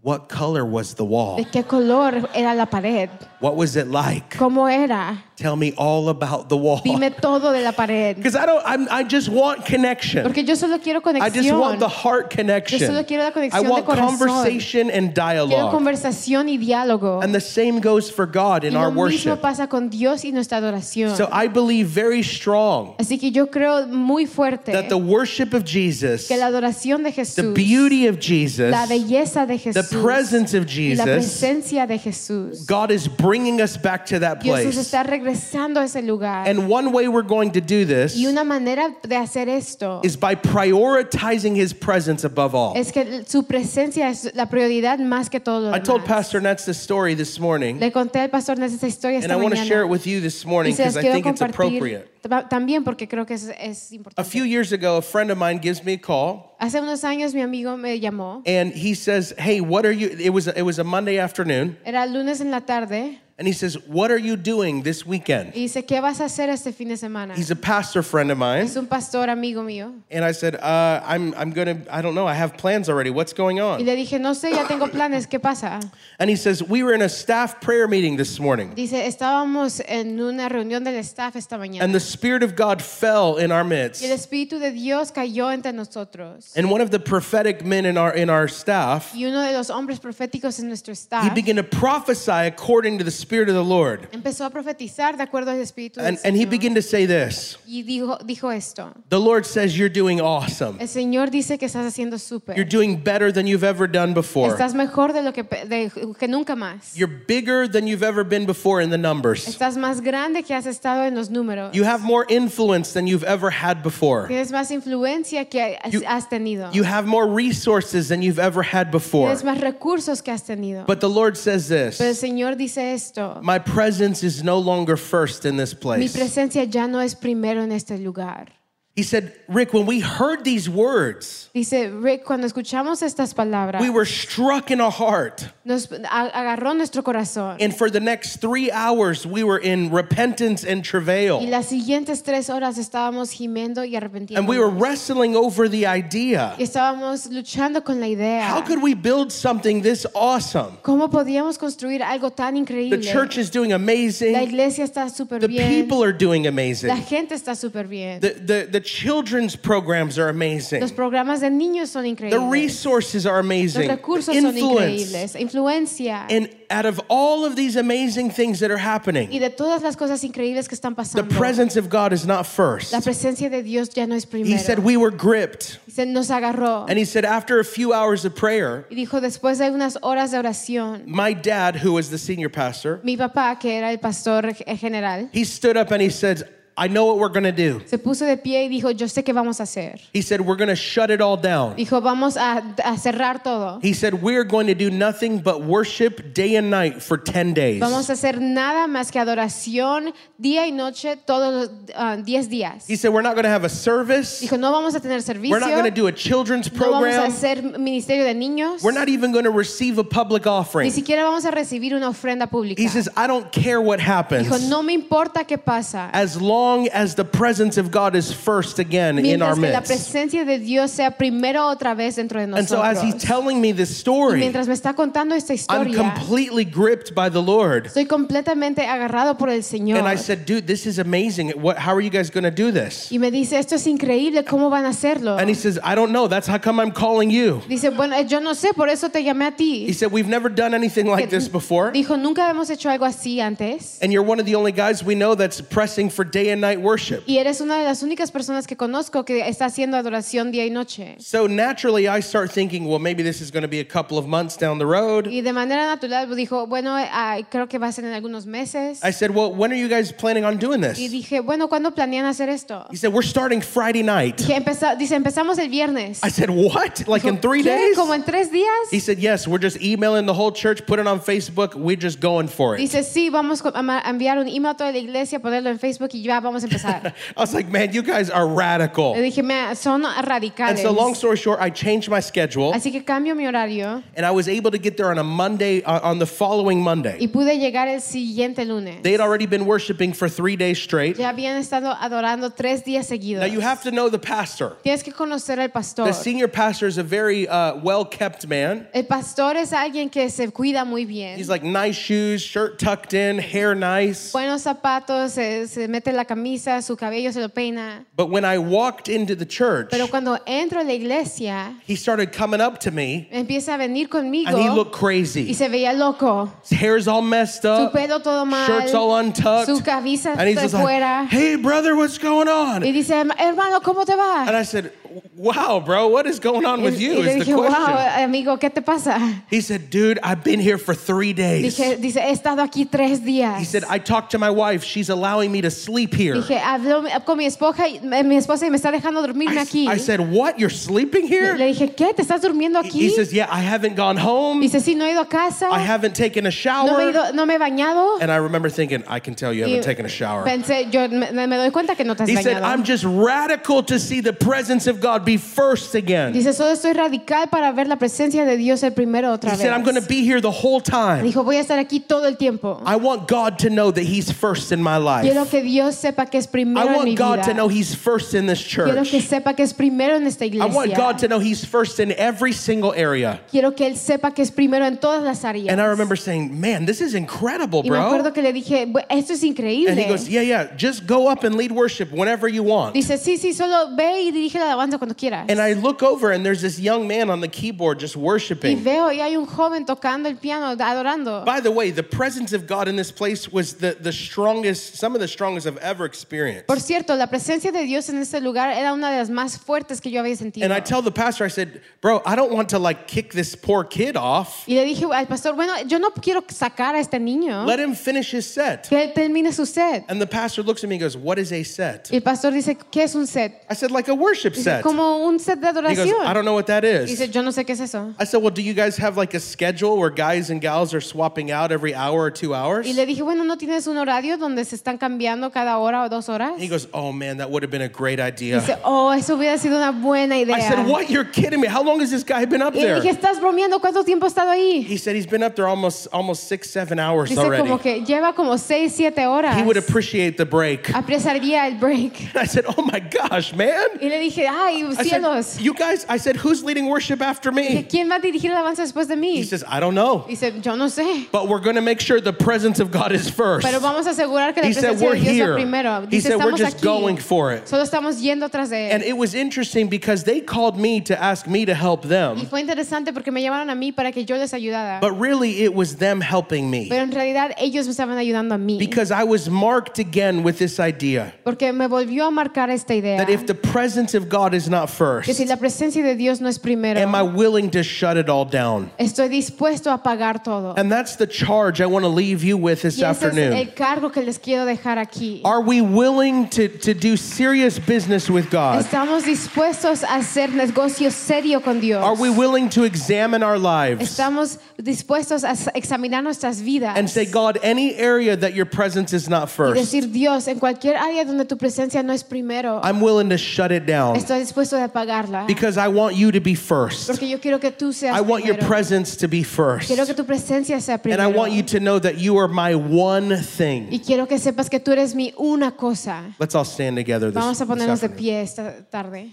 What 0.05 0.29
color 0.29 0.63
was 0.63 0.93
the 0.93 1.03
wall? 1.03 1.37
¿de 1.37 1.45
qué 1.45 1.63
color 1.63 2.29
era 2.35 2.53
la 2.53 2.67
pared? 2.67 3.09
What 3.39 3.55
was 3.55 3.75
it 3.75 3.87
like? 3.87 4.37
¿Cómo 4.37 4.69
era? 4.69 5.23
Tell 5.37 5.57
me 5.57 5.73
all 5.73 6.07
about 6.07 6.47
the 6.47 6.55
wall. 6.55 6.81
Dime 6.81 7.11
todo 7.21 7.51
de 7.51 7.61
la 7.61 7.73
pared. 7.73 8.15
Because 8.15 8.37
I 8.37 8.45
don't, 8.45 8.63
I'm, 8.65 8.87
I 8.89 9.03
just 9.03 9.27
want 9.27 9.65
connection. 9.65 10.23
Porque 10.23 10.45
yo 10.45 10.55
solo 10.55 10.79
quiero 10.79 11.01
conexión. 11.01 11.21
I 11.21 11.29
just 11.29 11.51
want 11.51 11.79
the 11.79 11.89
heart 11.89 12.29
connection. 12.29 12.79
Yo 12.79 12.87
solo 12.87 13.03
quiero 13.03 13.23
la 13.23 13.29
I 13.29 13.31
conexión 13.33 13.63
de 13.63 13.69
want 13.69 13.85
corazón. 13.85 14.17
conversation 14.17 14.89
and 14.89 15.13
dialogue. 15.13 15.51
Quiero 15.51 15.71
conversación 15.71 16.47
y 16.47 16.57
diálogo. 16.57 17.21
And 17.21 17.35
the 17.35 17.41
same 17.41 17.81
goes 17.81 18.09
for 18.09 18.25
God 18.25 18.63
in 18.63 18.73
Y 18.73 18.77
our 18.77 18.89
lo 18.89 19.09
mismo 19.09 19.41
pasa 19.41 19.67
con 19.67 19.89
Dios 19.89 20.23
y 20.23 20.31
nuestra 20.31 20.59
adoración. 20.59 21.17
So 21.17 21.27
I 21.29 21.47
believe 21.47 21.87
very 21.87 22.23
strong 22.23 22.95
Así 22.97 23.19
que 23.19 23.29
yo 23.31 23.47
creo 23.47 23.87
muy 23.87 24.25
fuerte 24.25 24.71
that 24.71 24.87
the 24.87 24.97
worship 24.97 25.53
of 25.53 25.65
Jesus, 25.65 26.29
que 26.29 26.37
la 26.37 26.45
adoración 26.47 27.03
de 27.03 27.11
Jesús. 27.11 27.35
the 27.35 27.51
beauty 27.51 28.07
of 28.07 28.19
Jesus, 28.21 28.71
la 28.71 28.85
belleza 28.85 29.45
de 29.45 29.57
Jesús. 29.57 29.73
the 29.73 29.97
presence 30.01 30.53
of 30.53 30.65
Jesus. 30.65 31.03
y 31.03 31.05
la 31.05 31.05
presencia 31.05 31.85
de 31.85 31.97
Jesús, 31.97 32.65
God 32.65 32.89
is 32.89 33.09
bringing 33.09 33.59
us 33.59 33.75
back 33.75 34.05
to 34.05 34.19
that 34.19 34.39
Dios 34.39 34.63
nos 34.63 34.77
está 34.77 35.03
regresando 35.03 35.24
a 35.27 35.83
ese 35.83 36.01
lugar. 36.03 36.47
And 36.47 36.69
one 36.69 36.91
way 36.91 37.07
we're 37.07 37.25
going 37.27 37.51
to 37.51 37.61
do 37.61 37.85
this 37.85 38.15
Y 38.15 38.27
una 38.27 38.43
manera 38.43 38.95
de 39.01 39.15
hacer 39.15 39.49
esto 39.49 40.01
is 40.03 40.17
by 40.17 40.35
prioritizing 40.35 41.55
his 41.55 41.73
presence 41.73 42.23
above 42.23 42.53
all. 42.55 42.73
es 42.75 42.91
que 42.91 43.23
su 43.27 43.43
presencia 43.43 44.09
es 44.09 44.33
la 44.35 44.47
prioridad 44.47 44.99
más 44.99 45.29
que 45.29 45.39
todo 45.39 45.69
lo 45.71 45.75
I 45.75 45.79
told. 45.79 46.05
Pastor 46.05 46.41
Nets 46.41 46.65
this 46.65 46.77
story 46.79 47.15
this 47.15 47.39
morning, 47.39 47.79
Le 47.79 47.91
conté 47.91 48.21
al 48.21 48.29
pastor 48.29 48.57
Ness 48.57 48.73
esta 48.73 48.87
historia 48.87 49.19
esta 49.19 49.29
mañana. 49.29 49.35
and 49.35 49.41
I 49.41 49.43
want 49.43 49.55
to 49.55 49.65
share 49.65 49.81
it 49.83 49.89
with 49.89 50.05
you 50.05 50.21
this 50.21 50.45
morning 50.45 50.73
because 50.73 50.97
I 50.97 51.01
think 51.01 51.25
it's 51.25 51.41
appropriate. 51.41 52.09
también 52.49 52.83
porque 52.83 53.07
creo 53.07 53.25
que 53.25 53.35
es, 53.35 53.49
es 53.59 53.91
importante. 53.91 54.19
A 54.19 54.23
few 54.23 54.43
years 54.43 54.71
ago, 54.71 54.97
a 54.97 55.01
friend 55.01 55.31
of 55.31 55.37
mine 55.37 55.59
gives 55.59 55.83
me 55.83 55.93
a 55.93 55.97
call 55.97 56.55
Hace 56.59 56.79
unos 56.79 57.03
años 57.03 57.33
mi 57.33 57.41
amigo 57.41 57.75
me 57.77 57.99
llamó. 57.99 58.41
and 58.45 58.71
he 58.73 58.93
says, 58.93 59.33
"Hey, 59.37 59.59
what 59.61 59.85
are 59.85 59.91
you?" 59.91 60.09
It 60.19 60.31
was 60.31 60.47
it 60.47 60.63
was 60.63 60.79
a 60.79 60.83
Monday 60.83 61.17
afternoon, 61.19 61.77
Era 61.85 62.05
lunes 62.05 62.41
en 62.41 62.49
la 62.51 62.61
tarde 62.61 63.19
and 63.37 63.45
he 63.47 63.53
says, 63.53 63.77
"What 63.87 64.11
are 64.11 64.17
you 64.17 64.37
doing 64.37 64.83
this 64.83 65.05
weekend?" 65.05 65.53
y 65.55 65.61
dice, 65.67 65.83
¿qué 65.85 66.01
vas 66.01 66.21
a 66.21 66.25
hacer 66.25 66.49
este 66.49 66.71
fin 66.71 66.87
de 66.87 66.95
semana? 66.95 67.35
He's 67.35 67.51
a 67.51 67.55
pastor 67.55 68.01
friend 68.01 68.31
of 68.31 68.37
mine, 68.37 68.63
Es 68.63 68.77
un 68.77 68.87
pastor 68.87 69.29
amigo 69.29 69.61
mío. 69.61 69.91
and 70.09 70.23
I 70.23 70.31
said, 70.31 70.55
uh, 70.55 71.01
"I'm 71.05 71.33
I'm 71.35 71.51
gonna 71.51 71.77
I 71.91 72.01
don't 72.01 72.15
know 72.15 72.25
I 72.25 72.33
have 72.33 72.55
plans 72.57 72.87
already. 72.87 73.09
What's 73.09 73.33
going 73.33 73.59
on?" 73.59 73.79
Y 73.79 73.81
on?" 73.81 73.85
le 73.85 73.95
dije, 73.97 74.19
no 74.21 74.31
sé, 74.33 74.51
ya 74.51 74.65
tengo 74.67 74.87
planes, 74.87 75.25
¿qué 75.27 75.41
pasa? 75.41 75.81
And 76.17 76.29
he 76.29 76.37
says, 76.37 76.63
"We 76.63 76.81
were 76.83 76.93
in 76.93 77.01
a 77.01 77.09
staff 77.09 77.59
prayer 77.59 77.87
meeting 77.89 78.15
this 78.15 78.39
morning, 78.39 78.73
Dice, 78.73 78.93
estábamos 79.05 79.81
en 79.85 80.17
una 80.19 80.47
reunión 80.47 80.85
del 80.85 80.95
staff 81.03 81.35
esta 81.35 81.57
mañana. 81.57 81.81
and 81.83 81.93
the 81.93 81.99
Spirit 81.99 82.41
of 82.41 82.55
God 82.55 82.81
fell 82.81 83.35
in 83.37 83.51
our 83.51 83.65
midst." 83.65 84.01
Y 84.01 84.07
el 84.07 84.15
Espíritu 84.15 84.59
de 84.59 84.71
Dios 84.71 85.11
cayó 85.11 85.51
entre 85.53 85.73
nosotros. 85.73 86.53
And 86.55 86.69
one 86.71 86.79
of 86.79 86.89
the 86.91 86.99
prophetic 86.99 87.65
men 87.65 87.85
in 87.85 87.97
our 87.97 88.13
in 88.15 88.29
our 88.29 88.47
staff, 88.47 89.13
Y 89.13 89.25
uno 89.25 89.41
de 89.41 89.51
los 89.51 89.69
hombres 89.69 89.99
proféticos 89.99 90.59
en 90.59 90.67
nuestro 90.69 90.93
staff. 90.93 91.23
he 91.25 91.29
began 91.31 91.57
to 91.57 91.63
prophesy 91.63 92.31
according 92.31 92.97
to 92.97 93.03
the 93.03 93.11
Spirit 93.25 93.49
of 93.49 93.55
the 93.55 93.63
Lord. 93.63 94.07
empezó 94.11 94.45
a 94.45 94.49
profetizar 94.49 95.17
de 95.17 95.23
acuerdo 95.23 95.51
al 95.51 95.59
Espíritu 95.59 95.99
And, 95.99 96.19
and 96.23 96.35
he 96.35 96.45
began 96.45 96.75
to 96.75 96.81
say 96.81 97.05
this 97.05 97.57
Y 97.67 97.83
dijo, 97.83 98.17
dijo 98.25 98.51
esto. 98.51 98.91
The 99.09 99.19
Lord 99.19 99.45
says, 99.45 99.77
You're 99.77 99.89
doing 99.89 100.19
awesome. 100.21 100.77
El 100.79 100.87
Señor 100.87 101.29
dice 101.31 101.57
que 101.57 101.65
estás 101.67 101.85
haciendo 101.85 102.17
You're 102.55 102.65
doing 102.65 102.97
better 103.03 103.31
than 103.31 103.47
you've 103.47 103.63
ever 103.63 103.87
done 103.87 104.13
before. 104.13 104.49
Estás 104.51 104.73
mejor 104.73 105.13
de 105.13 105.21
lo 105.21 105.31
que, 105.31 105.43
de- 105.43 105.91
que 106.17 106.27
nunca 106.27 106.55
más. 106.55 106.95
You're 106.95 107.07
bigger 107.27 107.67
than 107.67 107.87
you've 107.87 108.03
ever 108.03 108.23
been 108.23 108.45
before 108.45 108.81
in 108.81 108.89
the 108.89 108.97
numbers. 108.97 109.47
Estás 109.47 109.77
más 109.77 110.01
grande 110.01 110.43
que 110.43 110.53
has 110.53 110.65
estado 110.65 111.05
en 111.05 111.15
los 111.15 111.29
números. 111.29 111.73
You 111.73 111.83
have 111.83 112.01
more 112.01 112.25
influence 112.29 112.93
than 112.93 113.07
you've 113.07 113.23
ever 113.25 113.49
had 113.49 113.81
before. 113.83 114.27
Tienes 114.27 114.51
más 114.51 114.71
influencia 114.71 115.49
que 115.49 115.77
You- 115.89 116.03
has 116.05 116.27
tenido. 116.29 116.71
You 116.73 116.83
have 116.83 117.05
more 117.05 117.27
resources 117.27 118.07
than 118.09 118.21
you've 118.21 118.39
ever 118.39 118.63
had 118.63 118.91
before. 118.91 119.27
Tienes 119.29 119.43
más 119.43 119.59
recursos 119.59 120.21
que 120.23 120.31
has 120.31 120.43
tenido. 120.43 120.85
But 120.85 120.99
the 120.99 121.09
Lord 121.09 121.37
says 121.37 121.67
Pero 121.69 121.85
el 121.85 121.91
this 121.91 122.19
Señor 122.21 122.55
dice 122.55 122.93
esto. 122.93 123.14
My 123.41 123.59
presence 123.59 124.23
is 124.23 124.43
no 124.43 124.57
longer 124.59 124.97
first 124.97 125.45
in 125.45 125.57
this 125.57 125.73
Mi 125.73 125.79
place. 125.79 126.13
presencia 126.13 126.63
ya 126.65 126.87
no 126.87 126.99
es 126.99 127.15
primero 127.15 127.63
en 127.63 127.71
este 127.71 127.97
lugar. 127.99 128.54
He 128.95 129.03
said, 129.03 129.33
Rick, 129.49 129.73
when 129.73 129.85
we 129.85 129.99
heard 129.99 130.45
these 130.45 130.69
words, 130.69 131.49
Dice 131.53 131.89
Rick, 131.91 132.23
cuando 132.23 132.47
escuchamos 132.47 133.01
estas 133.03 133.33
palabras, 133.33 133.81
we 133.81 133.89
were 133.89 134.05
struck 134.05 134.71
in 134.71 134.79
our 134.79 134.89
heart. 134.91 135.49
nos 135.65 135.87
agarró 135.87 136.73
nuestro 136.73 137.03
corazón. 137.03 137.57
And 137.59 137.75
for 137.75 137.89
the 137.89 137.99
next 137.99 138.37
three 138.37 138.71
hours, 138.71 139.25
we 139.25 139.43
were 139.43 139.57
in 139.59 139.91
repentance 139.91 140.63
and 140.63 140.79
Y 140.79 140.81
travail. 140.89 141.41
las 141.49 141.65
siguientes 141.65 142.23
tres 142.23 142.49
horas 142.49 142.77
estábamos 142.77 143.31
gimiendo 143.31 143.83
y 143.83 143.97
And 144.37 144.47
we 144.47 144.57
were 144.57 144.69
wrestling 144.69 145.35
over 145.35 145.67
the 145.69 145.85
idea 145.85 146.55
Y 146.57 146.63
estábamos 146.63 147.27
luchando 147.29 147.83
con 147.83 147.99
la 147.99 148.07
idea. 148.07 148.47
how 148.49 148.61
could 148.61 148.81
we 148.81 148.93
build 148.93 149.29
something 149.29 149.81
this 149.81 150.07
awesome? 150.15 150.77
¿Cómo 150.83 151.09
podíamos 151.09 151.57
construir 151.57 152.01
algo 152.01 152.31
tan 152.31 152.55
The 152.65 153.01
church 153.01 153.37
is 153.37 153.49
doing 153.51 153.71
La 153.71 153.75
amazing, 153.75 154.35
iglesia 154.35 154.85
está 154.85 155.09
súper 155.09 155.41
the 155.41 155.49
bien. 155.49 155.67
people 155.83 156.01
are 156.01 156.13
doing 156.13 156.43
La 156.43 156.49
amazing, 156.49 156.89
gente 157.03 157.35
está 157.35 157.55
súper 157.55 157.87
bien. 157.89 158.21
the, 158.21 158.29
the, 158.35 158.67
the 158.71 158.84
children's 158.85 159.55
programs 159.55 160.17
are 160.17 160.29
amazing, 160.29 160.79
Los 160.81 160.91
programas 160.91 161.41
de 161.41 161.49
niños 161.49 161.87
son 161.89 162.05
increíbles. 162.05 162.29
the 162.31 162.39
resources 162.39 163.25
are 163.25 163.39
amazing. 163.39 163.87
Los 163.87 163.97
recursos 163.97 164.33
son 164.35 164.55
influence. 164.55 165.13
increíbles. 165.13 165.35
Influencia. 165.41 166.25
And 166.29 166.49
out 166.69 166.85
of 166.85 167.01
all 167.09 167.45
of 167.45 167.55
these 167.55 167.75
amazing 167.75 168.29
things 168.29 168.59
that 168.59 168.71
are 168.71 168.77
happening, 168.77 169.29
Y 169.31 169.39
de 169.39 169.49
todas 169.49 169.81
las 169.81 169.95
cosas 169.95 170.23
increíbles 170.23 170.67
que 170.67 170.75
están 170.77 170.95
pasando, 170.95 171.27
the 171.27 171.35
presence 171.35 171.75
of 171.75 171.89
God 171.89 172.13
is 172.13 172.25
not 172.25 172.45
first. 172.45 172.91
La 172.93 173.01
presencia 173.01 173.49
de 173.49 173.63
Dios 173.63 173.89
ya 173.89 174.05
no 174.05 174.15
es 174.15 174.25
primero. 174.25 174.49
He 174.49 174.57
said, 174.57 174.79
We 174.79 174.97
were 174.97 175.11
gripped. 175.11 175.79
Se 175.89 176.05
nos 176.05 176.29
agarró. 176.29 176.85
And 176.87 176.97
he 176.97 177.05
said, 177.05 177.25
After 177.25 177.59
a 177.59 177.65
few 177.65 177.93
hours 177.93 178.25
of 178.25 178.35
prayer, 178.35 178.85
Y 178.89 178.95
dijo, 178.95 179.19
después 179.19 179.57
de 179.57 179.69
unas 179.71 179.97
horas 180.01 180.31
de 180.31 180.37
oración, 180.37 181.05
my 181.07 181.33
dad, 181.33 181.75
who 181.75 181.93
was 181.93 182.09
the 182.09 182.17
senior 182.17 182.49
pastor, 182.49 182.99
mi 183.03 183.17
papá, 183.17 183.59
que 183.59 183.71
era 183.71 183.91
el 183.91 183.97
pastor 183.97 184.53
general, 184.77 185.29
he 185.31 185.43
stood 185.43 185.77
up 185.77 185.91
and 185.91 186.01
he 186.01 186.09
said, 186.09 186.47
I 186.77 186.89
know 186.89 187.05
what 187.05 187.19
we're 187.19 187.29
going 187.29 187.45
to 187.45 187.53
do. 187.53 187.81
se 187.85 187.97
puso 187.97 188.25
de 188.25 188.35
pie 188.35 188.65
y 188.65 188.67
dijo, 188.67 188.91
yo 188.91 189.07
sé 189.07 189.23
qué 189.23 189.33
vamos 189.33 189.61
a 189.61 189.63
hacer. 189.63 190.01
He 190.13 190.21
said, 190.21 190.41
We're 190.41 190.57
going 190.57 190.67
to 190.67 190.75
shut 190.75 191.09
it 191.09 191.21
all 191.21 191.37
down. 191.37 191.77
Dijo, 191.77 192.01
vamos 192.01 192.35
a, 192.35 192.57
a 192.83 192.97
cerrar 192.97 193.41
todo. 193.41 193.79
He 193.81 193.93
said, 193.93 194.15
We're 194.15 194.43
going 194.43 194.67
to 194.67 194.75
do 194.75 194.89
nothing 194.91 195.39
but 195.39 195.61
worship 195.61 196.33
day 196.33 196.57
and 196.57 196.69
night 196.69 197.01
for 197.01 197.17
10 197.17 197.53
days. 197.53 197.79
Vamos 197.79 198.09
a 198.09 198.13
hacer 198.13 198.41
nada 198.41 198.87
más 198.87 199.09
que 199.09 199.21
adoración 199.21 200.13
día 200.37 200.67
y 200.67 200.71
noche 200.71 201.15
todos 201.25 201.69
los 201.69 201.69
ah, 201.95 202.17
10 202.17 202.49
días. 202.49 202.85
He 202.89 202.97
said, 202.97 203.13
We're 203.13 203.21
not 203.21 203.35
going 203.35 203.45
to 203.45 203.49
have 203.49 203.63
a 203.63 203.69
service. 203.69 204.41
Dijo, 204.41 204.59
no 204.59 204.73
vamos 204.73 204.95
a 204.95 204.99
tener 204.99 205.21
servicio. 205.21 205.51
We're 205.51 205.61
not 205.61 205.69
going 205.71 205.85
to 205.85 205.91
do 205.91 206.07
a 206.07 206.11
children's 206.11 206.69
No 206.73 206.91
vamos 206.91 207.07
a 207.07 207.21
program. 207.21 207.31
hacer 207.31 207.79
ministerio 207.79 208.25
de 208.25 208.33
niños. 208.33 208.83
We're 208.83 208.91
not 208.91 209.07
even 209.07 209.31
going 209.31 209.45
to 209.45 209.51
receive 209.51 209.97
a 209.97 210.03
public 210.03 210.43
Ni 210.43 210.51
offering. 210.51 210.91
siquiera 210.91 211.23
vamos 211.23 211.45
a 211.45 211.51
recibir 211.51 211.93
una 211.93 212.09
ofrenda 212.09 212.47
pública. 212.49 212.81
He 212.81 212.89
says, 212.89 213.07
I 213.15 213.27
don't 213.27 213.49
care 213.53 213.79
what 213.79 213.99
Dijo, 213.99 214.07
happens 214.07 214.69
no 214.69 214.83
me 214.83 214.93
importa 214.93 215.45
qué 215.45 215.57
pasa. 215.57 216.09
as 216.11 216.35
long 216.41 216.64
long 216.65 216.87
as 216.89 217.15
the 217.15 217.25
presence 217.25 217.77
of 217.77 217.91
God 217.91 218.15
is 218.15 218.31
first 218.31 218.79
again 218.79 219.19
in 219.19 219.41
our 219.41 219.55
Mientras 219.55 219.73
la 219.73 219.79
midst. 219.79 219.91
presencia 219.91 220.45
de 220.45 220.59
Dios 220.59 220.91
sea 220.91 221.11
primero 221.11 221.67
otra 221.67 221.95
vez 221.95 222.15
dentro 222.15 222.39
de 222.39 222.45
And 222.55 222.67
so 222.67 222.81
as 222.81 223.01
he's 223.01 223.15
telling 223.15 223.61
me 223.61 223.71
this 223.71 223.95
story, 223.95 224.39
mientras 224.39 224.67
me 224.67 224.73
está 224.73 224.93
contando 224.93 225.35
esta 225.35 225.53
I'm 225.69 225.93
completely 225.93 226.65
gripped 226.65 227.13
by 227.13 227.29
the 227.29 227.41
Lord. 227.41 227.87
estoy 227.87 228.05
completamente 228.05 228.85
agarrado 228.85 229.37
por 229.37 229.49
el 229.49 229.63
Señor. 229.63 229.99
And 229.99 230.07
I 230.07 230.15
said, 230.15 230.45
dude, 230.45 230.67
this 230.67 230.85
is 230.85 230.99
amazing. 230.99 231.51
What, 231.51 231.77
how 231.77 231.93
are 231.93 232.01
you 232.01 232.09
guys 232.09 232.29
going 232.29 232.43
to 232.43 232.51
do 232.51 232.71
this? 232.71 233.11
Y 233.11 233.17
me 233.17 233.31
dice, 233.31 233.53
esto 233.53 233.75
es 233.75 233.87
increíble, 233.87 234.43
¿cómo 234.43 234.69
van 234.69 234.85
a 234.85 234.89
hacerlo? 234.89 235.37
And 235.37 235.49
he 235.49 235.55
says, 235.55 235.79
I 235.83 235.95
don't 235.95 236.11
know. 236.11 236.27
That's 236.27 236.47
how 236.47 236.57
come 236.57 236.79
I'm 236.79 236.91
calling 236.91 237.29
you. 237.29 237.61
Dice, 237.67 237.89
bueno, 237.89 238.19
yo 238.21 238.39
no 238.39 238.53
sé, 238.53 238.73
por 238.73 238.89
eso 238.89 239.09
te 239.09 239.23
llamé 239.23 239.47
a 239.47 239.55
He 239.57 239.93
said, 239.93 240.11
We've 240.11 240.27
never 240.27 240.49
done 240.49 240.73
anything 240.73 241.07
like 241.07 241.29
this 241.29 241.47
before. 241.47 241.91
Dijo, 241.91 242.17
nunca 242.19 242.49
hemos 242.49 242.69
hecho 242.69 242.89
algo 242.89 243.05
así 243.05 243.39
antes. 243.39 243.99
And 244.01 244.11
you're 244.11 244.23
one 244.23 244.39
of 244.39 244.45
the 244.45 244.55
only 244.55 244.71
guys 244.71 245.03
we 245.03 245.15
know 245.15 245.35
that's 245.35 245.61
pressing 245.61 246.09
for 246.09 246.23
day 246.23 246.49
and 246.55 246.61
night 246.61 246.79
worship. 246.79 247.23
Y 247.27 247.37
eres 247.37 247.61
una 247.61 247.77
de 247.77 247.83
las 247.83 248.01
únicas 248.01 248.31
personas 248.31 248.65
que 248.65 248.75
conozco 248.75 249.23
que 249.25 249.47
está 249.47 249.65
haciendo 249.65 249.97
adoración 249.97 250.51
día 250.51 250.65
y 250.65 250.69
noche. 250.69 251.15
So 251.19 251.47
naturally, 251.47 252.07
I 252.07 252.21
start 252.21 252.51
thinking, 252.51 252.87
well, 252.87 252.99
maybe 252.99 253.21
this 253.23 253.41
is 253.41 253.51
going 253.51 253.63
to 253.63 253.69
be 253.69 253.79
a 253.79 253.85
couple 253.85 254.17
of 254.17 254.25
months 254.27 254.57
down 254.57 254.79
the 254.79 254.85
road. 254.85 255.27
Y 255.27 255.41
de 255.41 255.53
manera 255.53 255.85
natural 255.85 256.35
dijo, 256.35 256.67
bueno, 256.67 256.95
ah, 256.95 257.37
creo 257.49 257.67
que 257.67 257.77
va 257.77 257.87
a 257.87 257.91
ser 257.91 258.05
en 258.05 258.13
algunos 258.13 258.45
meses. 258.45 259.01
I 259.03 259.11
said, 259.11 259.31
Well, 259.31 259.51
when 259.53 259.71
are 259.71 259.75
you 259.79 259.87
guys 259.87 260.11
planning 260.11 260.45
on 260.45 260.57
doing 260.57 260.81
this? 260.81 260.97
Y 260.99 261.07
dije, 261.09 261.41
bueno, 261.41 261.67
¿cuándo 261.67 261.93
planean 261.93 262.25
hacer 262.25 262.49
esto? 262.49 262.85
He 262.91 262.97
said, 262.97 263.13
We're 263.13 263.27
starting 263.27 263.61
Friday 263.61 264.03
night. 264.03 264.37
Dije, 264.37 264.55
"Empeza- 264.55 264.97
dice, 264.97 265.15
empezamos 265.15 265.57
el 265.59 265.69
viernes. 265.69 266.21
I 266.23 266.29
said, 266.29 266.49
What? 266.49 267.07
Like 267.07 267.25
in 267.27 267.39
three 267.39 267.61
¿Qué? 267.63 267.69
days? 267.69 267.95
¿Como 267.95 268.13
en 268.13 268.23
tres 268.23 268.51
días? 268.51 268.89
He 268.91 268.99
said, 268.99 269.19
Yes, 269.19 269.47
we're 269.47 269.61
just 269.61 269.81
emailing 269.81 270.25
the 270.25 270.33
whole 270.33 270.51
church, 270.51 270.85
put 270.85 270.99
it 270.99 271.07
on 271.07 271.19
Facebook. 271.19 271.75
We're 271.75 271.99
just 271.99 272.19
going 272.19 272.47
for 272.47 272.75
it. 272.75 272.79
Dice, 272.79 273.03
sí, 273.03 273.29
vamos 273.29 273.61
a 273.65 273.75
a 273.75 274.09
enviar 274.09 274.37
un 274.37 274.47
email 274.47 274.71
a 274.71 274.77
toda 274.77 274.91
la 274.91 274.97
iglesia, 274.97 275.39
ponerlo 275.39 275.69
en 275.69 275.79
Facebook 275.79 276.09
y 276.13 276.21
ya 276.23 276.39
vamos 276.45 276.63
a 276.63 276.67
empezar. 276.67 277.13
I 277.37 277.41
was 277.41 277.53
like, 277.53 277.67
Man, 277.69 277.91
you 277.93 278.01
guys 278.03 278.29
are 278.29 278.47
radical. 278.47 279.13
Le 279.13 279.21
dije, 279.21 279.43
"Me- 279.43 279.73
son 279.75 280.05
And 280.05 280.27
radicales. 280.27 280.81
so, 280.81 280.91
long 280.91 281.15
story 281.15 281.37
short, 281.37 281.59
I 281.59 281.69
changed 281.69 282.09
my 282.09 282.19
schedule 282.19 282.73
Así 282.73 282.91
que 282.91 283.03
cambio 283.03 283.35
mi 283.35 283.45
horario 283.45 284.03
and 284.15 284.25
I 284.25 284.31
was 284.31 284.47
able 284.47 284.71
to 284.71 284.77
get 284.77 284.97
there 284.97 285.09
on 285.09 285.17
a 285.17 285.23
Monday, 285.23 285.81
uh, 285.83 285.99
on 286.09 286.19
the 286.19 286.25
following 286.25 286.81
Monday. 286.81 287.17
y 287.19 287.27
pude 287.27 287.57
llegar 287.59 287.87
el 287.87 287.99
siguiente 288.01 288.65
lunes. 288.65 289.01
They 289.01 289.11
had 289.11 289.21
already 289.21 289.45
been 289.45 289.65
worshiping 289.65 290.13
for 290.13 290.29
three 290.29 290.55
days 290.55 290.77
straight. 290.81 291.17
Ya 291.17 291.31
habían 291.31 291.57
estado 291.57 291.93
adorando 291.99 292.53
tres 292.55 292.83
días 292.83 293.07
seguidos. 293.07 293.39
Now, 293.41 293.45
you 293.47 293.59
have 293.61 293.81
to 293.83 293.91
know 293.91 294.09
the 294.09 294.19
pastor. 294.19 294.77
Tienes 294.83 295.03
que 295.03 295.11
conocer 295.13 295.59
al 295.59 295.69
pastor. 295.69 296.05
The 296.05 296.13
senior 296.13 296.47
pastor 296.47 296.87
is 296.87 296.97
a 296.97 297.03
very 297.03 297.47
uh, 297.47 297.75
well 297.81 298.05
kept 298.05 298.47
man. 298.47 298.87
El 298.93 299.03
pastor 299.03 299.55
es 299.57 299.71
alguien 299.71 300.09
que 300.11 300.29
se 300.29 300.47
cuida 300.47 300.85
muy 300.85 301.05
bien. 301.05 301.37
He's 301.37 301.49
like 301.49 301.63
nice 301.63 301.95
shoes, 301.97 302.41
shirt 302.43 302.77
tucked 302.79 303.13
in, 303.13 303.39
hair 303.39 303.75
nice. 303.75 304.31
Buenos 304.31 304.63
zapatos, 304.63 305.31
se, 305.31 305.67
se 305.67 305.87
mete 305.87 306.11
la 306.13 306.25
camisa, 306.35 306.81
su 306.81 306.95
cabello 306.95 307.31
se 307.31 307.39
lo 307.41 307.47
peina. 307.49 308.05
But 308.15 308.27
when 308.29 308.43
I 308.45 308.57
walked 308.57 309.07
into 309.09 309.35
the 309.35 309.45
church, 309.45 309.89
Pero 309.91 310.07
cuando 310.07 310.37
entro 310.45 310.81
a 310.81 310.83
la 310.83 310.93
iglesia, 310.93 311.75
he 311.87 311.95
started 311.95 312.31
coming 312.31 312.61
up 312.61 312.79
to 312.81 312.91
me 312.91 313.27
empieza 313.31 313.75
a 313.75 313.77
venir 313.77 314.07
conmigo 314.09 314.47
and 314.47 314.57
he 314.57 314.69
looked 314.69 314.91
crazy. 314.93 315.47
y 315.47 315.53
se 315.53 315.67
veía 315.69 315.93
loco. 315.97 316.51
His 316.67 316.77
hair's 316.77 317.07
all 317.07 317.21
messed 317.21 317.61
Su 317.63 317.69
up, 317.69 317.93
pelo 317.93 318.19
todo 318.19 318.45
mal, 318.45 318.67
shirt's 318.67 318.93
all 318.93 319.15
untucked. 319.17 319.67
su 319.67 319.81
camisa 319.81 320.35
And 320.37 320.47
he's 320.49 320.57
de 320.57 320.61
just 320.63 320.73
like, 320.73 320.83
fuera. 320.83 321.27
hey, 321.29 321.55
brother, 321.55 321.95
what's 321.95 322.17
going 322.17 322.47
on? 322.47 322.83
Y 322.83 322.91
dice, 322.91 323.11
hermano, 323.11 323.79
¿cómo 323.81 324.05
te 324.05 324.15
va? 324.15 324.45
And 324.47 324.55
I 324.55 324.63
said, 324.63 324.91
wow, 325.35 325.79
bro, 325.79 326.07
what 326.07 326.25
is 326.25 326.39
going 326.39 326.65
on 326.65 326.81
with 326.81 326.99
you? 326.99 327.13
y 327.13 327.23
le 327.23 327.37
Is 327.37 327.45
the 327.45 327.51
dije, 327.51 327.57
wow, 327.57 328.23
amigo, 328.23 328.57
¿qué 328.57 328.73
te 328.73 328.81
pasa? 328.81 329.43
He 329.49 329.61
said, 329.61 329.89
dude, 329.89 330.19
I've 330.23 330.43
been 330.43 330.59
here 330.59 330.77
for 330.77 330.93
three 330.93 331.33
days. 331.33 331.77
Dije, 331.77 332.01
dice, 332.01 332.17
he 332.17 332.31
estado 332.31 332.61
aquí 332.67 332.89
tres 332.89 333.19
días. 333.19 333.59
He 333.59 333.65
said, 333.65 333.83
I 333.85 333.99
talked 333.99 334.31
to 334.31 334.37
my 334.37 334.49
wife. 334.49 334.83
She's 334.83 335.09
allowing 335.09 335.51
me 335.51 335.61
to 335.61 335.71
sleep 335.71 336.13
here. 336.13 336.35
Dije, 336.35 336.59
habló 336.59 337.07
con 337.25 337.37
mi 337.37 337.45
esposa, 337.45 337.85
eh, 337.87 338.23
mi 338.23 338.37
esposa 338.37 338.63
y 338.65 338.69
me 338.69 338.77
está 338.77 338.91
dejando 338.91 339.21
dormirme 339.21 339.57
I, 339.57 339.63
aquí. 339.65 339.87
I 339.87 339.97
said, 339.97 340.19
what? 340.19 340.59
You're 340.59 340.69
sleeping 340.69 341.27
here? 341.27 341.57
Le 341.57 341.73
dije, 341.73 341.95
¿qué? 341.95 342.13
¿Te 342.13 342.23
estás 342.23 342.41
durmiendo 342.41 342.81
He- 342.83 342.89
aquí? 342.89 342.99
He 343.01 343.09
says, 343.09 343.31
yeah, 343.33 343.47
I 343.49 343.61
haven't 343.61 343.95
gone 343.95 344.17
home. 344.17 344.61
Dice, 344.61 344.81
sí, 344.81 344.95
no 344.95 345.05
he 345.05 345.11
ido 345.11 345.21
a 345.21 345.25
casa, 345.25 345.69
I 345.71 345.79
haven't 345.79 346.15
taken 346.15 346.45
a 346.45 346.49
no 346.49 346.49
me 346.49 346.51
shower. 346.51 347.09
ido- 347.09 347.31
no 347.33 347.45
me 347.45 347.55
he 347.55 347.59
bañado. 347.59 348.19
And 348.21 348.31
I 348.31 348.37
remember 348.37 348.69
thinking, 348.69 349.03
I 349.07 349.19
can 349.19 349.35
tell 349.35 349.53
you 349.53 349.63
haven't 349.63 349.83
taken 349.83 350.05
a 350.05 350.09
shower. 350.09 350.45
Pensé, 350.45 350.91
yo 350.91 351.07
me, 351.07 351.31
me 351.31 351.57
doy 351.57 351.71
cuenta 351.71 351.95
que 351.95 352.03
no 352.03 352.13
te 352.13 352.23
has 352.23 352.29
He 352.29 352.35
said. 352.37 352.61
I'm 352.63 352.83
just 352.83 353.03
radical 353.03 353.83
to 353.83 353.99
see 353.99 354.21
the 354.21 354.33
presence 354.33 354.87
of 354.87 354.99
God 354.99 355.04
be 355.25 355.37
first 355.37 355.93
again. 355.95 356.33
He 356.33 356.39
Dice, 356.39 356.53
solo 356.53 356.71
estoy 356.71 356.93
radical 356.93 357.47
para 357.49 357.71
ver 357.73 357.87
la 357.87 357.95
presencia 357.97 358.45
de 358.45 358.57
Dios 358.57 358.81
el 358.83 358.91
primero 358.93 359.31
otra 359.33 359.51
vez. 359.51 359.59
said, 359.59 359.71
I'm 359.71 359.83
going 359.83 359.95
to 359.95 360.07
be 360.07 360.23
here 360.25 360.41
the 360.41 360.51
whole 360.51 360.81
time. 360.81 361.23
Dijo, 361.23 361.43
voy 361.43 361.57
a 361.57 361.61
estar 361.61 361.77
aquí 361.79 361.99
todo 361.99 362.25
el 362.27 362.35
tiempo. 362.37 362.81
I 362.85 362.95
want 362.95 363.27
God 363.27 363.59
to 363.59 363.69
know 363.69 363.91
that 363.91 364.03
He's 364.03 364.31
first 364.31 364.71
in 364.71 364.81
my 364.81 364.97
Quiero 365.21 365.41
life. 365.41 365.51
que 365.51 365.61
Dios 365.61 365.95
sepa 365.95 366.29
que 366.29 366.39
es 366.39 366.45
I 366.47 366.51
primero 366.51 366.87
en 366.87 367.03
mi 367.03 367.11
want 367.11 367.17
God 367.17 367.35
vida. 367.39 367.45
to 367.47 367.53
know 367.53 367.67
He's 367.67 367.93
first 367.95 368.33
in 368.33 368.47
this 368.47 368.63
Quiero 368.65 369.03
que 369.03 369.19
church. 369.19 369.23
sepa 369.27 369.55
que 369.55 369.63
es 369.63 369.73
primero 369.73 370.15
en 370.15 370.25
esta 370.27 370.45
I 370.45 370.49
want 370.59 370.89
iglesia. 370.91 370.95
God 370.97 371.17
to 371.19 371.27
know 371.27 371.39
He's 371.39 371.63
first 371.65 371.99
in 371.99 372.11
every 372.17 372.51
single 372.53 372.93
area. 372.95 373.41
Quiero 373.51 373.71
que 373.75 373.85
Él 373.87 373.95
sepa 373.97 374.33
que 374.33 374.41
es 374.43 374.51
primero 374.51 374.85
en 374.85 374.97
todas 374.97 375.21
las 375.23 375.43
áreas. 375.43 375.69
And 375.71 375.79
I 375.81 375.85
remember 375.85 376.15
saying, 376.15 376.59
Man, 376.59 376.85
this 376.85 377.01
is 377.01 377.13
incredible, 377.13 377.81
y 377.83 377.89
me 377.89 377.97
bro. 377.97 378.01
acuerdo 378.07 378.33
que 378.33 378.41
le 378.41 378.53
dije, 378.53 378.85
"Bu- 378.91 379.03
esto 379.09 379.33
es 379.33 379.43
increíble. 379.43 379.89
And 379.91 379.99
he 379.99 380.05
goes, 380.07 380.27
Yeah, 380.29 380.41
yeah, 380.41 380.67
just 380.77 381.05
go 381.05 381.27
up 381.29 381.43
and 381.43 381.55
lead 381.55 381.71
worship 381.71 382.11
whenever 382.11 382.47
you 382.47 382.63
want. 382.63 382.93
Dice, 382.95 383.17
sí, 383.17 383.37
sí, 383.37 383.53
solo 383.53 383.95
ve 383.95 384.23
y 384.23 384.31
dirige 384.31 384.57
la 384.59 384.65
alabanza 384.65 384.94
cuando 384.97 385.15
quieras. 385.15 385.49
And 385.49 385.59
I 385.59 385.73
look 385.73 386.03
over 386.03 386.31
and 386.31 386.45
there's 386.45 386.61
this 386.61 386.79
young 386.79 387.07
man 387.07 387.29
on 387.29 387.41
the 387.41 387.47
keyboard 387.47 387.99
just 387.99 388.15
y 388.15 388.21
worshiping. 388.21 388.83
veo, 388.83 389.11
y 389.11 389.19
hay 389.19 389.35
un 389.35 389.45
joven 389.45 389.85
tocando 389.85 390.27
el 390.29 390.35
piano, 390.37 390.75
adorando. 390.77 391.43
By 391.45 391.59
the 391.59 391.71
way, 391.71 391.91
the 391.91 392.03
presence 392.03 392.53
of 392.53 392.67
God 392.67 392.87
in 392.87 392.95
this 392.95 393.11
place 393.11 393.51
was 393.51 393.75
the, 393.75 393.97
the 393.99 394.11
strongest, 394.11 394.95
some 394.95 395.15
of 395.15 395.21
the 395.21 395.27
strongest 395.27 395.67
I've 395.67 395.77
ever 395.77 396.05
experienced. 396.05 396.67
Por 396.67 396.79
cierto, 396.79 397.15
la 397.15 397.27
presencia 397.27 397.71
de 397.71 397.85
Dios 397.85 398.09
en 398.09 398.17
este 398.17 398.41
lugar 398.41 398.69
era 398.71 398.93
una 398.93 399.11
de 399.11 399.17
las 399.17 399.29
más 399.29 399.57
fuertes 399.57 400.01
que 400.01 400.11
yo 400.11 400.21
había 400.21 400.35
sentido. 400.35 400.63
And 400.65 400.73
I 400.73 400.79
tell 400.79 401.01
the 401.01 401.11
pastor, 401.11 401.45
I 401.45 401.49
said, 401.49 401.81
Bro, 402.01 402.21
I 402.25 402.35
don't 402.35 402.51
want 402.51 402.69
to 402.69 402.79
like 402.79 403.07
kick 403.07 403.33
this 403.33 403.55
poor 403.55 403.83
kid 403.83 404.15
off. 404.15 404.63
y 404.67 404.75
le 404.75 404.85
dije 404.85 405.05
al 405.11 405.27
pastor, 405.27 405.53
bueno, 405.55 405.73
yo 405.87 405.97
no 405.99 406.11
quiero 406.11 406.43
sacar 406.47 406.95
a 406.95 406.99
este 406.99 407.19
niño, 407.19 407.65
Let 407.65 407.79
him 407.79 407.93
finish 407.95 408.31
his 408.31 408.45
set. 408.45 408.87
que 408.87 408.97
él 408.97 409.13
termine 409.13 409.51
su 409.53 409.65
set. 409.65 410.05
And 410.07 410.21
the 410.21 410.27
pastor 410.27 410.63
looks 410.63 410.83
at 410.83 410.89
me 410.89 410.95
and 410.95 411.01
goes, 411.01 411.15
What 411.17 411.37
is 411.37 411.51
a 411.51 411.63
set? 411.63 412.09
Y 412.11 412.17
el 412.17 412.21
pastor 412.21 412.51
dice, 412.51 412.77
¿qué 412.91 413.03
es 413.03 413.15
un 413.15 413.27
set? 413.27 413.65
I 413.69 413.73
said, 413.75 413.91
Like 413.91 414.07
a 414.09 414.15
worship 414.15 414.55
set. 414.55 414.83
Como 414.85 415.25
un 415.25 415.39
set 415.39 415.59
de 415.59 415.67
He 415.67 415.71
goes, 415.73 415.97
I 415.97 416.11
adoración. 416.11 416.33
don't 416.33 416.45
know 416.45 416.53
what 416.53 416.67
that 416.67 416.81
Dice, 416.83 417.21
is. 417.21 417.29
yo 417.31 417.41
no 417.41 417.51
sé 417.51 417.65
qué 417.65 417.71
es 417.71 417.79
eso. 417.81 418.13
I 418.19 418.25
said, 418.25 418.41
Well, 418.41 418.51
do 418.51 418.61
you 418.61 418.73
guys 418.73 418.97
have 418.97 419.17
like 419.17 419.33
a 419.33 419.39
schedule 419.39 419.97
where 419.97 420.09
guys 420.09 420.49
and 420.49 420.61
gals 420.61 420.93
are 420.93 421.01
swapping 421.01 421.51
out 421.51 421.71
every 421.71 421.93
hour 421.95 422.21
or 422.23 422.31
two 422.31 422.53
hours? 422.53 422.85
Y 422.87 422.93
le 422.93 423.05
dije, 423.05 423.23
bueno, 423.23 423.43
¿no 423.43 423.57
tienes 423.57 423.87
un 423.87 423.97
horario 423.97 424.37
donde 424.37 424.63
se 424.65 424.75
están 424.75 424.97
cambiando 424.97 425.51
cada 425.51 425.77
hora 425.79 426.03
o 426.03 426.09
dos 426.09 426.27
horas? 426.29 426.53
He 426.59 426.67
goes, 426.67 426.87
Oh 426.93 427.11
man, 427.11 427.37
that 427.37 427.49
would 427.49 427.63
have 427.63 427.71
been 427.71 427.81
a 427.81 427.89
great 427.89 428.19
idea. 428.19 428.59
Dice, 428.59 428.77
oh, 428.83 429.11
eso 429.11 429.35
hubiera 429.37 429.57
sido 429.57 429.77
una 429.77 429.91
buena 429.91 430.35
idea. 430.37 430.55
I 430.55 430.61
said, 430.61 430.87
What? 430.87 431.09
You're 431.09 431.25
kidding 431.25 431.59
me. 431.59 431.67
How 431.67 431.83
long 431.83 431.99
has 432.01 432.11
this 432.11 432.23
guy 432.23 432.45
been 432.45 432.61
up 432.61 432.73
Y 432.75 432.81
le 432.81 432.95
dije, 432.95 433.01
there? 433.01 433.13
¿estás 433.13 433.39
bromeando? 433.39 433.79
¿Cuánto 433.79 434.03
tiempo 434.03 434.25
ha 434.25 434.29
estado 434.29 434.51
ahí? 434.51 434.83
He 434.87 434.97
said 434.97 435.15
he's 435.15 435.27
been 435.27 435.43
up 435.43 435.55
there 435.55 435.67
almost 435.67 436.07
almost 436.11 436.47
six, 436.47 436.69
seven 436.69 436.99
hours 436.99 437.29
Dice 437.29 437.37
como 437.41 437.51
already. 437.75 437.79
que 437.79 438.05
lleva 438.05 438.33
como 438.35 438.57
seis, 438.57 438.93
siete 438.93 439.25
horas. 439.25 439.55
He 439.57 439.63
would 439.63 439.77
appreciate 439.77 440.37
the 440.37 440.45
break. 440.45 440.87
Apreciaría 440.93 441.67
el 441.67 441.77
break. 441.79 442.35
I 442.35 442.45
said, 442.45 442.65
Oh 442.77 442.81
my 442.83 442.99
gosh, 442.99 443.53
man. 443.53 443.89
Y 444.01 444.09
le 444.09 444.19
dije, 444.19 444.47
ay, 444.47 444.74
I 444.83 445.03
cielos. 445.03 445.43
said, 445.45 445.61
You 445.63 445.73
guys, 445.73 446.05
I 446.09 446.17
said, 446.17 446.35
Who's 446.37 446.63
leading 446.63 446.87
worship 446.87 447.21
after 447.21 447.51
me? 447.51 447.83
¿Quién 447.83 448.09
va 448.09 448.15
a 448.15 448.19
dirigir 448.19 448.49
la 448.51 448.57
alabanza 448.61 448.83
después 448.83 449.07
de 449.07 449.15
mí? 449.15 449.35
He 449.35 449.43
says, 449.43 449.63
I 449.67 449.79
don't 449.79 449.95
know. 449.95 450.25
Dice, 450.27 450.51
yo 450.61 450.75
no 450.75 450.87
sé. 450.87 451.27
But 451.31 451.47
we're 451.47 451.59
going 451.59 451.75
to 451.75 451.81
make 451.81 451.99
sure 452.01 452.19
the 452.21 452.33
presence 452.33 452.79
of 452.79 452.91
God 452.91 453.11
is 453.11 453.29
first. 453.29 453.65
Pero 453.65 453.79
vamos 453.79 454.05
a 454.07 454.11
asegurar 454.11 454.53
que 454.53 454.61
la 454.61 454.69
He 454.69 454.73
said, 454.73 454.95
presencia 454.95 455.05
We're 455.07 455.13
de 455.15 455.19
Dios 455.21 455.33
here. 455.35 455.53
primero. 455.53 456.01
He 456.01 456.07
Dice, 456.07 456.23
said, 456.27 456.37
We're 456.37 456.57
just 456.57 456.77
aquí. 456.77 456.83
going 456.83 457.17
for 457.17 457.53
it. 457.53 457.67
Solo 457.67 457.83
estamos 457.83 458.21
yendo 458.21 458.49
tras 458.49 458.69
de 458.69 458.91
And 458.91 459.03
it 459.03 459.15
was 459.17 459.33
interesting 459.35 459.87
because 459.89 460.23
they 460.23 460.41
called 460.41 460.77
me 460.77 461.01
to 461.01 461.21
ask 461.21 461.47
me 461.47 461.65
to 461.65 461.73
help 461.75 462.05
Y 462.05 462.09
them. 462.09 462.45
fue 462.47 462.61
interesante 462.61 463.13
porque 463.13 463.31
me 463.31 463.41
llamaron 463.41 463.69
a 463.69 463.75
mí 463.75 463.91
para 463.95 464.11
que 464.11 464.23
yo 464.25 464.35
les 464.37 464.51
ayudara. 464.53 464.99
But 465.01 465.13
really, 465.19 465.63
it 465.63 465.73
was 465.73 465.95
them 465.97 466.21
helping 466.21 466.69
me 466.69 466.87
Pero 466.89 467.03
en 467.03 467.11
realidad 467.11 467.53
ellos 467.59 467.85
me 467.87 467.93
estaban 467.93 468.17
ayudando 468.17 468.53
a 468.55 468.57
mí. 468.57 468.77
because 468.79 469.11
I 469.11 469.23
was 469.23 469.49
marked 469.49 469.99
again 469.99 470.43
with 470.43 470.57
this 470.57 470.79
idea 470.79 471.33
Porque 471.43 471.71
me 471.73 471.87
volvió 471.87 472.27
a 472.27 472.31
marcar 472.31 472.69
esta 472.69 472.93
idea. 472.93 473.17
that 473.17 473.29
if 473.29 473.45
the 473.45 473.53
presence 473.55 474.13
of 474.15 474.29
God 474.29 474.53
is 474.55 474.69
not 474.69 474.87
Que 474.87 475.33
si 475.33 475.43
first, 475.45 475.49
la 475.49 475.57
presencia 475.57 476.01
de 476.03 476.15
Dios 476.15 476.41
no 476.41 476.47
es 476.49 476.57
primero, 476.57 476.99
am 476.99 477.13
I 477.13 477.21
willing 477.21 477.69
to 477.71 477.83
shut 477.83 478.17
it 478.17 478.29
all 478.29 478.45
down? 478.45 478.89
estoy 478.97 479.29
dispuesto 479.29 479.91
a 479.93 480.01
pagar 480.01 480.43
todo. 480.43 480.73
And 480.77 480.91
that's 480.91 481.15
the 481.17 481.27
charge 481.27 481.81
I 481.81 481.85
want 481.85 482.03
to 482.03 482.09
leave 482.09 482.43
you 482.43 482.57
with 482.57 482.81
this 482.81 482.97
Y 482.97 483.03
ese 483.03 483.17
es 483.17 483.23
afternoon. 483.23 483.53
el 483.53 483.67
cargo 483.75 484.09
que 484.09 484.21
les 484.23 484.37
quiero 484.39 484.65
dejar 484.65 484.97
aquí. 484.97 485.41
Are 485.45 485.61
we 485.61 485.81
willing 485.81 486.47
to, 486.49 486.67
to 486.79 486.93
do 486.93 487.15
serious 487.17 487.77
business 487.77 488.29
with 488.29 488.49
God? 488.49 488.83
Estamos 488.83 489.23
dispuestos 489.23 490.03
a 490.03 490.15
hacer 490.17 490.49
negocio 490.53 491.11
serio 491.11 491.59
con 491.61 491.79
Dios. 491.79 492.03
Are 492.03 492.15
we 492.15 492.29
willing 492.29 492.69
to 492.69 492.83
examine 492.83 493.43
our 493.43 493.59
lives 493.59 494.01
Estamos 494.01 494.57
dispuestos 494.81 495.43
a 495.43 495.55
examinar 495.77 496.23
nuestras 496.23 496.61
vidas. 496.61 496.97
and 496.97 497.09
say, 497.09 497.25
God, 497.25 497.57
any 497.63 497.95
area 497.95 498.35
that 498.35 498.53
your 498.53 498.65
presence 498.65 499.13
is 499.13 499.27
not 499.29 499.43
y 499.43 499.51
first, 499.51 499.81
decir, 499.81 500.11
Dios, 500.11 500.47
en 500.47 500.59
cualquier 500.59 500.95
área 500.95 501.25
donde 501.25 501.45
tu 501.45 501.57
presencia 501.57 502.03
no 502.03 502.13
es 502.13 502.23
primero, 502.23 502.79
I'm 502.83 503.01
willing 503.01 503.29
to 503.29 503.37
shut 503.37 503.71
it 503.71 503.85
down. 503.85 504.15
estoy 504.15 504.41
dispuesto 504.45 504.77
de 504.77 504.87
pagarla. 504.89 505.43
¿eh? 505.43 505.47
because 505.47 505.77
I 505.77 505.87
want 505.87 506.15
you 506.15 506.31
to 506.31 506.39
be 506.39 506.55
first. 506.55 507.07
Porque 507.07 507.27
yo 507.27 507.39
quiero 507.39 507.59
que 507.59 507.71
tú 507.71 507.93
seas 507.93 508.17
I 508.17 508.21
want 508.21 508.45
your 508.45 508.57
presence 508.57 509.15
to 509.17 509.27
be 509.27 509.43
first. 509.43 509.87
Quiero 509.87 510.05
que 510.05 510.13
tu 510.13 510.25
presencia 510.25 510.79
sea 510.81 510.99
And. 511.03 511.21
I 511.21 511.27
want 511.27 511.51
you 511.53 511.63
to 511.63 511.79
know 511.79 511.99
that 511.99 512.17
you 512.17 512.37
are 512.37 512.47
my 512.47 512.75
one 512.75 513.35
thing. 513.37 513.87
y 513.91 513.97
thing. 513.97 514.05
quiero 514.05 514.27
que 514.27 514.37
sepas 514.39 514.69
que 514.69 514.79
tú 514.79 514.91
eres 514.91 515.15
mi 515.15 515.33
una 515.37 515.71
cosa. 515.71 516.23
Let's 516.39 516.55
all 516.55 516.65
stand 516.65 516.97
together 516.97 517.27
this, 517.31 517.35
Vamos 517.35 517.61
a 517.61 517.65
this 517.65 517.69
ponernos 517.69 517.99
de 518.01 518.07
afternoon. 518.07 518.17
pie 518.17 518.41
esta 518.41 518.73
tarde. 518.91 519.31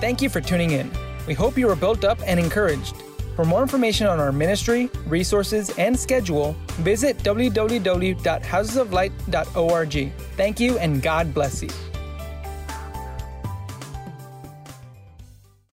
Thank 0.00 0.20
you 0.22 0.28
for 0.28 0.40
tuning 0.40 0.70
in. 0.70 0.90
We 1.26 1.34
hope 1.34 1.56
you 1.56 1.66
were 1.66 1.76
built 1.76 2.04
up 2.04 2.18
and 2.26 2.38
encouraged. 2.40 2.94
For 3.36 3.44
more 3.46 3.62
information 3.62 4.06
on 4.08 4.18
our 4.20 4.32
ministry, 4.32 4.90
resources, 5.06 5.70
and 5.78 5.98
schedule, 5.98 6.54
visit 6.80 7.16
www.housesoflight.org. 7.18 10.12
Thank 10.36 10.60
you 10.60 10.76
and 10.78 11.00
God 11.02 11.32
bless 11.32 11.62
you. 11.62 11.70